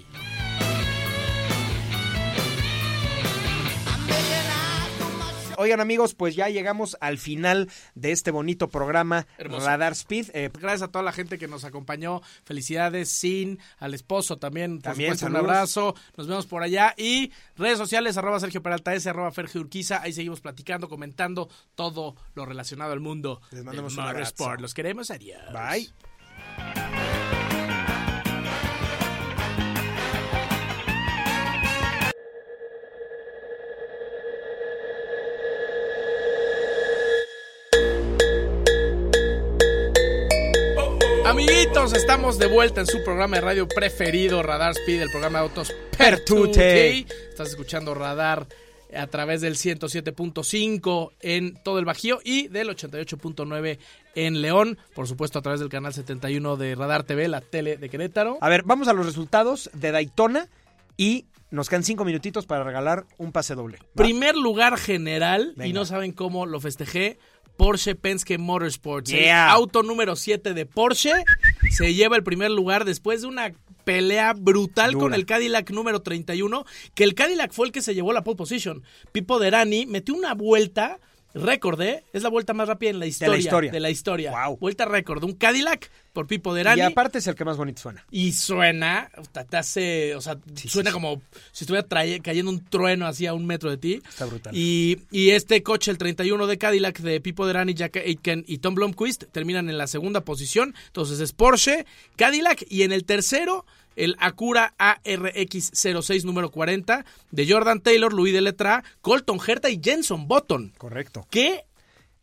Oigan 5.57 5.81
amigos, 5.81 6.13
pues 6.15 6.35
ya 6.35 6.49
llegamos 6.49 6.95
al 7.01 7.17
final 7.17 7.69
de 7.95 8.11
este 8.11 8.31
bonito 8.31 8.69
programa 8.69 9.27
Hermoso. 9.37 9.65
Radar 9.65 9.93
Speed. 9.93 10.29
Eh, 10.33 10.49
Gracias 10.53 10.83
a 10.83 10.87
toda 10.87 11.03
la 11.03 11.11
gente 11.11 11.37
que 11.37 11.47
nos 11.47 11.63
acompañó. 11.65 12.21
Felicidades, 12.45 13.09
Sin, 13.09 13.59
al 13.79 13.93
esposo 13.93 14.37
también. 14.37 14.75
Por 14.75 14.83
También, 14.83 15.17
supuesto, 15.17 15.27
un 15.39 15.45
abrazo. 15.45 15.95
Nos 16.15 16.27
vemos 16.27 16.45
por 16.45 16.63
allá. 16.63 16.93
Y 16.97 17.31
redes 17.55 17.77
sociales, 17.77 18.17
arroba 18.17 18.39
Sergio 18.39 18.61
Peralta 18.61 18.93
S, 18.93 19.09
arroba 19.09 19.31
Fergio 19.31 19.61
Urquiza. 19.61 20.01
Ahí 20.01 20.13
seguimos 20.13 20.41
platicando, 20.41 20.87
comentando 20.87 21.49
todo 21.75 22.15
lo 22.35 22.45
relacionado 22.45 22.93
al 22.93 22.99
mundo 22.99 23.41
Les 23.51 23.63
mandamos 23.63 23.93
un 23.93 24.01
abrazo. 24.01 24.19
motorsport. 24.19 24.61
Los 24.61 24.73
queremos. 24.73 25.11
Adiós. 25.11 25.41
bye. 25.51 27.06
Amiguitos, 41.27 41.91
estamos 41.91 42.39
de 42.39 42.47
vuelta 42.47 42.79
en 42.79 42.87
su 42.87 43.03
programa 43.03 43.35
de 43.35 43.41
radio 43.41 43.67
preferido, 43.67 44.41
Radar 44.41 44.71
Speed, 44.71 45.01
el 45.01 45.11
programa 45.11 45.39
de 45.39 45.43
autos 45.43 45.73
Pertute. 45.97 46.99
Estás 46.99 47.49
escuchando 47.49 47.93
Radar 47.93 48.47
a 48.95 49.07
través 49.07 49.41
del 49.41 49.55
107.5 49.55 51.11
en 51.19 51.61
todo 51.61 51.79
el 51.79 51.85
Bajío 51.85 52.19
y 52.23 52.47
del 52.47 52.69
88.9 52.69 53.77
en 54.15 54.41
León, 54.41 54.77
por 54.95 55.05
supuesto 55.05 55.39
a 55.39 55.41
través 55.41 55.59
del 55.59 55.67
canal 55.67 55.93
71 55.93 56.55
de 56.55 56.75
Radar 56.75 57.03
TV, 57.03 57.27
la 57.27 57.41
tele 57.41 57.75
de 57.75 57.89
Querétaro. 57.89 58.37
A 58.39 58.47
ver, 58.47 58.63
vamos 58.63 58.87
a 58.87 58.93
los 58.93 59.05
resultados 59.05 59.69
de 59.73 59.91
Daytona 59.91 60.47
y 60.95 61.25
nos 61.51 61.69
quedan 61.69 61.83
cinco 61.83 62.05
minutitos 62.05 62.45
para 62.45 62.63
regalar 62.63 63.05
un 63.17 63.33
pase 63.33 63.53
doble. 63.53 63.79
¿va? 63.79 64.03
Primer 64.03 64.35
lugar 64.35 64.77
general, 64.77 65.53
y 65.63 65.73
no 65.73 65.85
saben 65.85 66.13
cómo 66.13 66.45
lo 66.45 66.61
festejé, 66.61 67.19
Porsche 67.57 67.95
Penske 67.95 68.37
Motorsports. 68.37 69.11
El 69.11 69.31
auto 69.31 69.83
número 69.83 70.15
7 70.15 70.53
de 70.53 70.65
Porsche 70.65 71.11
se 71.71 71.93
lleva 71.93 72.15
el 72.15 72.23
primer 72.23 72.51
lugar 72.51 72.85
después 72.85 73.21
de 73.21 73.27
una 73.27 73.53
pelea 73.83 74.33
brutal 74.33 74.93
con 74.93 75.13
el 75.13 75.25
Cadillac 75.25 75.71
número 75.71 76.01
31, 76.01 76.65
que 76.93 77.03
el 77.03 77.15
Cadillac 77.15 77.51
fue 77.53 77.67
el 77.67 77.71
que 77.71 77.81
se 77.81 77.95
llevó 77.95 78.13
la 78.13 78.23
pole 78.23 78.37
position. 78.37 78.83
Pipo 79.11 79.39
Derani 79.39 79.85
metió 79.85 80.13
una 80.13 80.33
vuelta 80.33 80.99
récord, 81.33 81.81
¿eh? 81.81 82.03
Es 82.13 82.23
la 82.23 82.29
vuelta 82.29 82.53
más 82.53 82.67
rápida 82.67 82.89
en 82.89 82.99
la 82.99 83.05
historia. 83.05 83.37
historia. 83.37 83.71
De 83.71 83.79
la 83.79 83.89
historia. 83.89 84.31
Guau. 84.31 84.57
Vuelta 84.57 84.85
récord. 84.85 85.23
Un 85.23 85.33
Cadillac 85.33 85.89
por 86.13 86.27
Pipo 86.27 86.53
Derani. 86.53 86.81
Y 86.81 86.83
aparte 86.83 87.19
es 87.19 87.27
el 87.27 87.35
que 87.35 87.45
más 87.45 87.57
bonito 87.57 87.81
suena. 87.81 88.05
Y 88.11 88.31
suena, 88.33 89.09
te 89.49 89.57
hace, 89.57 90.15
o 90.15 90.21
sea, 90.21 90.37
Sí, 90.55 90.67
suena 90.67 90.89
sí, 90.89 90.93
sí. 90.95 91.01
como 91.01 91.21
si 91.51 91.63
estuviera 91.65 91.87
cayendo 92.21 92.51
un 92.51 92.63
trueno 92.65 93.05
así 93.05 93.25
a 93.27 93.33
un 93.33 93.45
metro 93.45 93.69
de 93.69 93.77
ti. 93.77 94.01
Está 94.07 94.25
brutal. 94.25 94.55
Y, 94.55 94.99
y 95.11 95.29
este 95.31 95.61
coche, 95.63 95.91
el 95.91 95.97
31 95.97 96.47
de 96.47 96.57
Cadillac 96.57 96.99
de 96.99 97.21
Pipo 97.21 97.45
Derani, 97.45 97.73
Jack 97.73 97.97
Aitken 97.97 98.43
y 98.47 98.57
Tom 98.59 98.75
Blomqvist, 98.75 99.25
terminan 99.31 99.69
en 99.69 99.77
la 99.77 99.87
segunda 99.87 100.21
posición. 100.21 100.73
Entonces 100.87 101.19
es 101.19 101.33
Porsche, 101.33 101.85
Cadillac 102.15 102.65
y 102.69 102.83
en 102.83 102.91
el 102.91 103.05
tercero 103.05 103.65
el 103.97 104.15
Acura 104.19 104.73
ARX06 104.79 106.23
número 106.23 106.49
40 106.51 107.05
de 107.31 107.51
Jordan 107.51 107.81
Taylor, 107.81 108.13
Louis 108.13 108.33
Deletra, 108.33 108.83
Colton 109.01 109.39
Herta 109.45 109.69
y 109.69 109.79
Jenson 109.83 110.27
Button. 110.27 110.73
Correcto. 110.77 111.27
¿Qué 111.29 111.65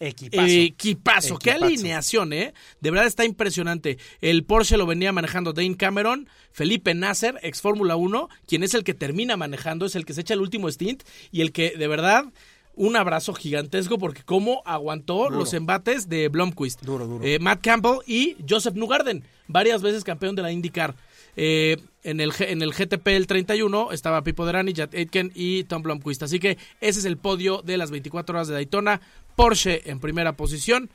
Equipazo. 0.01 0.43
Equipazo. 0.49 1.39
Qué 1.39 1.51
Equipazo. 1.51 1.65
alineación, 1.67 2.33
¿eh? 2.33 2.53
De 2.81 2.91
verdad 2.91 3.07
está 3.07 3.25
impresionante. 3.25 3.99
El 4.21 4.45
Porsche 4.45 4.77
lo 4.77 4.87
venía 4.87 5.13
manejando 5.13 5.53
Dane 5.53 5.77
Cameron, 5.77 6.29
Felipe 6.53 6.95
Nasser, 6.95 7.39
ex 7.43 7.61
Fórmula 7.61 7.97
1, 7.97 8.29
quien 8.47 8.63
es 8.65 8.75
el 8.75 8.85
que 8.85 8.93
termina 8.95 9.37
manejando, 9.37 9.87
es 9.87 9.95
el 9.95 10.05
que 10.05 10.13
se 10.13 10.23
echa 10.23 10.35
el 10.35 10.41
último 10.41 10.69
stint 10.71 11.05
y 11.31 11.41
el 11.43 11.53
que, 11.53 11.75
de 11.77 11.89
verdad, 11.89 12.25
un 12.75 12.97
abrazo 12.97 13.35
gigantesco 13.35 13.99
porque 13.99 14.23
cómo 14.25 14.63
aguantó 14.67 15.25
Duro. 15.25 15.37
los 15.39 15.55
embates 15.55 16.09
de 16.09 16.29
Blomqvist. 16.29 16.83
Duro, 16.83 17.07
duro. 17.07 17.25
Eh, 17.25 17.39
Matt 17.39 17.63
Campbell 17.63 17.99
y 18.07 18.37
Joseph 18.47 18.75
Newgarden, 18.75 19.25
varias 19.47 19.81
veces 19.81 20.03
campeón 20.05 20.35
de 20.35 20.43
la 20.43 20.51
IndyCar. 20.53 20.97
Eh, 21.37 21.79
en, 22.03 22.21
el, 22.21 22.33
en 22.39 22.63
el 22.63 22.73
GTP 22.73 23.09
el 23.09 23.27
31 23.27 23.93
estaba 23.93 24.23
Pipo 24.23 24.47
Derani, 24.47 24.73
Jack 24.73 24.95
Aitken 24.95 25.33
y 25.35 25.65
Tom 25.65 25.83
Blomqvist. 25.83 26.23
Así 26.23 26.39
que 26.39 26.59
ese 26.81 27.01
es 27.01 27.05
el 27.05 27.17
podio 27.17 27.63
de 27.63 27.77
las 27.77 27.91
24 27.91 28.35
horas 28.35 28.49
de 28.49 28.55
Daytona. 28.55 29.01
Porsche 29.37 29.91
en 29.91 29.99
primera 30.01 30.37
posición, 30.37 30.91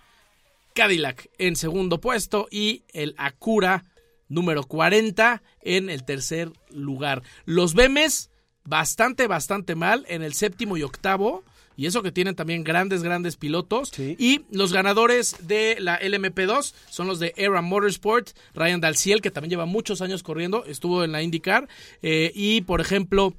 Cadillac 0.73 1.30
en 1.38 1.56
segundo 1.56 1.99
puesto 1.99 2.47
y 2.49 2.84
el 2.93 3.15
Acura 3.17 3.84
número 4.30 4.63
40 4.63 5.41
en 5.62 5.89
el 5.89 6.06
tercer 6.06 6.52
lugar. 6.69 7.23
Los 7.45 7.73
Bemes 7.73 8.30
bastante, 8.63 9.28
bastante 9.28 9.75
mal 9.75 10.06
en 10.08 10.21
el 10.21 10.34
séptimo 10.34 10.78
y 10.78 10.84
octavo. 10.84 11.43
Y 11.80 11.86
eso 11.86 12.04
que 12.04 12.12
tienen 12.12 12.36
también 12.36 12.65
grandes, 12.65 13.04
grandes 13.04 13.38
pilotos. 13.38 13.92
Sí. 13.96 14.18
Y 14.20 14.42
los 14.52 14.74
ganadores 14.74 15.48
de 15.48 15.78
la 15.80 15.98
LMP2 15.98 16.74
son 16.89 17.08
los 17.08 17.20
de 17.20 17.34
Era 17.38 17.62
Motorsport, 17.62 18.32
Ryan 18.54 18.82
Dalciel, 18.82 19.22
que 19.22 19.32
también 19.32 19.52
lleva 19.52 19.65
muchos 19.65 20.02
años 20.02 20.22
corriendo, 20.22 20.65
estuvo 20.65 21.06
en 21.06 21.13
la 21.13 21.24
IndyCar. 21.24 21.70
eh, 22.02 22.34
y, 22.36 22.63
por 22.63 22.82
ejemplo, 22.82 23.34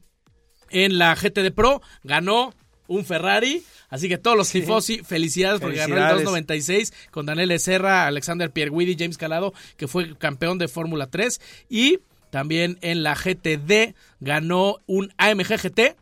en 0.70 0.96
la 0.96 1.14
GTD 1.14 1.52
Pro 1.54 1.82
ganó 2.02 2.54
un 2.86 3.04
Ferrari. 3.04 3.62
Así 3.90 4.08
que 4.08 4.16
todos 4.16 4.38
los 4.38 4.48
tifosi, 4.48 5.00
felicidades 5.04 5.60
porque 5.60 5.76
ganó 5.76 5.96
el 5.96 6.00
Felicidades. 6.00 6.24
296 6.24 6.92
con 7.10 7.26
Daniel 7.26 7.60
Serra, 7.60 8.06
Alexander 8.06 8.50
Pierguidi, 8.50 8.96
James 8.98 9.18
Calado, 9.18 9.52
que 9.76 9.86
fue 9.86 10.16
campeón 10.16 10.56
de 10.56 10.68
Fórmula 10.68 11.08
3. 11.10 11.42
Y 11.68 11.98
también 12.30 12.78
en 12.80 13.02
la 13.02 13.14
GTD 13.16 13.94
ganó 14.20 14.78
un 14.86 15.12
AMG 15.18 15.58
GT, 15.58 15.96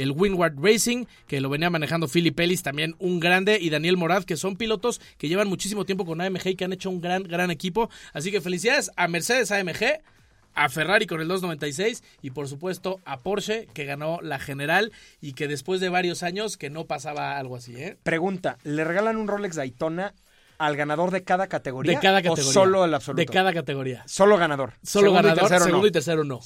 el 0.00 0.12
Windward 0.12 0.54
Racing, 0.58 1.04
que 1.26 1.40
lo 1.40 1.50
venía 1.50 1.68
manejando 1.68 2.08
Philip 2.08 2.38
Ellis, 2.40 2.62
también 2.62 2.94
un 2.98 3.20
grande, 3.20 3.58
y 3.60 3.70
Daniel 3.70 3.98
Morad, 3.98 4.24
que 4.24 4.36
son 4.36 4.56
pilotos 4.56 5.00
que 5.18 5.28
llevan 5.28 5.48
muchísimo 5.48 5.84
tiempo 5.84 6.06
con 6.06 6.20
AMG 6.20 6.48
y 6.48 6.54
que 6.56 6.64
han 6.64 6.72
hecho 6.72 6.90
un 6.90 7.00
gran, 7.00 7.22
gran 7.24 7.50
equipo. 7.50 7.90
Así 8.12 8.30
que 8.30 8.40
felicidades 8.40 8.90
a 8.96 9.08
Mercedes 9.08 9.52
AMG, 9.52 10.00
a 10.54 10.68
Ferrari 10.68 11.06
con 11.06 11.20
el 11.20 11.28
296 11.28 12.02
y 12.22 12.30
por 12.30 12.48
supuesto 12.48 13.00
a 13.04 13.20
Porsche, 13.20 13.68
que 13.74 13.84
ganó 13.84 14.20
la 14.22 14.38
general 14.38 14.90
y 15.20 15.34
que 15.34 15.48
después 15.48 15.80
de 15.80 15.90
varios 15.90 16.22
años 16.22 16.56
que 16.56 16.70
no 16.70 16.86
pasaba 16.86 17.38
algo 17.38 17.56
así, 17.56 17.76
¿eh? 17.76 17.96
Pregunta, 18.02 18.58
¿le 18.64 18.84
regalan 18.84 19.16
un 19.16 19.28
Rolex 19.28 19.56
Daytona 19.56 20.14
al 20.60 20.76
ganador 20.76 21.10
de 21.10 21.24
cada 21.24 21.46
categoría? 21.48 21.92
De 21.94 21.98
cada 22.00 22.22
categoría. 22.22 22.50
¿O 22.50 22.52
solo 22.52 22.84
el 22.84 22.92
absoluto? 22.94 23.18
De 23.20 23.26
cada 23.26 23.52
categoría. 23.52 24.04
Solo 24.06 24.36
ganador. 24.36 24.74
Solo 24.82 25.06
Segundo 25.06 25.20
y 25.20 25.22
ganador, 25.22 25.38
tercero 25.48 25.64
segundo 25.64 25.82
no. 25.82 25.88
y 25.88 25.90
tercero 25.90 26.24
no. 26.24 26.40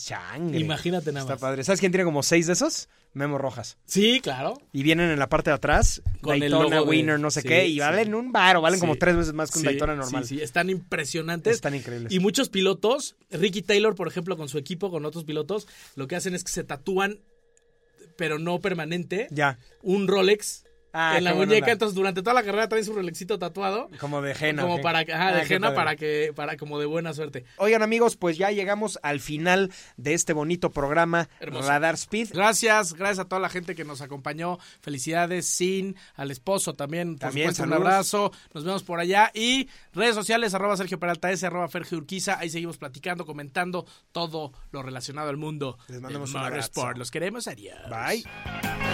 Imagínate 0.56 1.10
nada 1.12 1.20
Está 1.24 1.34
más. 1.34 1.40
padre. 1.40 1.64
¿Sabes 1.64 1.80
quién 1.80 1.90
tiene 1.92 2.04
como 2.04 2.22
seis 2.22 2.46
de 2.46 2.52
esos? 2.54 2.88
Memo 3.12 3.38
Rojas. 3.38 3.76
Sí, 3.86 4.20
claro. 4.20 4.60
Y 4.72 4.82
vienen 4.82 5.10
en 5.10 5.18
la 5.18 5.28
parte 5.28 5.50
de 5.50 5.54
atrás, 5.54 6.02
Con 6.20 6.42
el 6.42 6.50
de- 6.50 6.80
Winner, 6.80 7.18
no 7.20 7.30
sé 7.30 7.42
sí, 7.42 7.48
qué, 7.48 7.66
y 7.68 7.74
sí. 7.74 7.78
valen 7.80 8.14
un 8.14 8.32
baro, 8.32 8.60
valen 8.60 8.80
como 8.80 8.96
tres 8.96 9.16
veces 9.16 9.32
más 9.34 9.50
que 9.52 9.58
un 9.60 9.64
Daytona 9.66 9.94
normal. 9.94 10.24
Sí, 10.24 10.36
sí, 10.38 10.42
están 10.42 10.68
impresionantes. 10.70 11.54
Están 11.54 11.74
increíbles. 11.76 12.12
Y 12.12 12.18
muchos 12.18 12.48
pilotos, 12.48 13.16
Ricky 13.30 13.62
Taylor, 13.62 13.94
por 13.94 14.08
ejemplo, 14.08 14.36
con 14.36 14.48
su 14.48 14.58
equipo, 14.58 14.90
con 14.90 15.04
otros 15.06 15.24
pilotos, 15.24 15.68
lo 15.94 16.08
que 16.08 16.16
hacen 16.16 16.34
es 16.34 16.42
que 16.42 16.50
se 16.50 16.64
tatúan, 16.64 17.20
pero 18.16 18.38
no 18.38 18.60
permanente, 18.60 19.28
Ya, 19.30 19.58
un 19.82 20.08
Rolex 20.08 20.64
Ah, 20.96 21.18
en 21.18 21.24
la 21.24 21.34
muñeca. 21.34 21.56
onda. 21.66 21.72
Entonces, 21.72 21.94
durante 21.94 22.22
toda 22.22 22.34
la 22.34 22.42
carrera 22.44 22.68
traen 22.68 22.84
su 22.84 22.94
Rolexito 22.94 23.38
tatuado. 23.38 23.90
como 24.00 24.22
de 24.22 24.34
Jena. 24.34 24.62
como 24.62 24.80
para 24.80 25.00
ajá, 25.00 25.28
Ah, 25.28 25.32
de 25.34 25.44
Jena 25.44 25.74
para 25.74 25.96
que 25.96 26.32
para 26.36 26.56
como 26.56 26.78
de 26.78 26.86
buena 26.86 27.12
suerte. 27.12 27.44
Oigan 27.56 27.82
amigos, 27.82 28.16
pues 28.16 28.38
ya 28.38 28.50
llegamos 28.52 28.98
al 29.02 29.18
final 29.20 29.72
de 29.96 30.14
este 30.14 30.32
bonito 30.32 30.70
programa 30.70 31.28
Hermoso. 31.40 31.68
Radar 31.68 31.94
Speed. 31.96 32.28
Gracias, 32.32 32.94
gracias 32.94 33.18
a 33.18 33.24
toda 33.28 33.40
la 33.40 33.48
gente 33.48 33.74
que 33.74 33.84
nos 33.84 34.00
acompañó. 34.00 34.58
Felicidades, 34.80 35.46
Sin, 35.46 35.96
al 36.14 36.30
esposo 36.30 36.74
también, 36.74 37.12
por 37.16 37.20
También, 37.28 37.54
supuesto, 37.54 37.64
un 37.64 37.72
abrazo. 37.82 38.32
Nos 38.54 38.64
vemos 38.64 38.82
por 38.84 39.00
allá. 39.00 39.32
Y 39.34 39.68
redes 39.92 40.14
sociales, 40.14 40.54
arroba 40.54 40.76
Sergio 40.76 41.00
Peralta 41.00 41.30
S, 41.32 41.44
arroba 41.44 41.66
Fergio 41.68 41.98
Urquiza. 41.98 42.38
Ahí 42.38 42.50
seguimos 42.50 42.78
platicando, 42.78 43.26
comentando 43.26 43.84
todo 44.12 44.52
lo 44.70 44.82
relacionado 44.82 45.28
al 45.30 45.36
mundo 45.38 45.76
Les 45.88 46.00
mandamos 46.00 46.30
un 46.30 46.36
abrazo. 46.36 46.54
motorsport. 46.56 46.98
Los 46.98 47.10
queremos, 47.10 47.48
adiós. 47.48 47.78
Bye. 47.90 48.93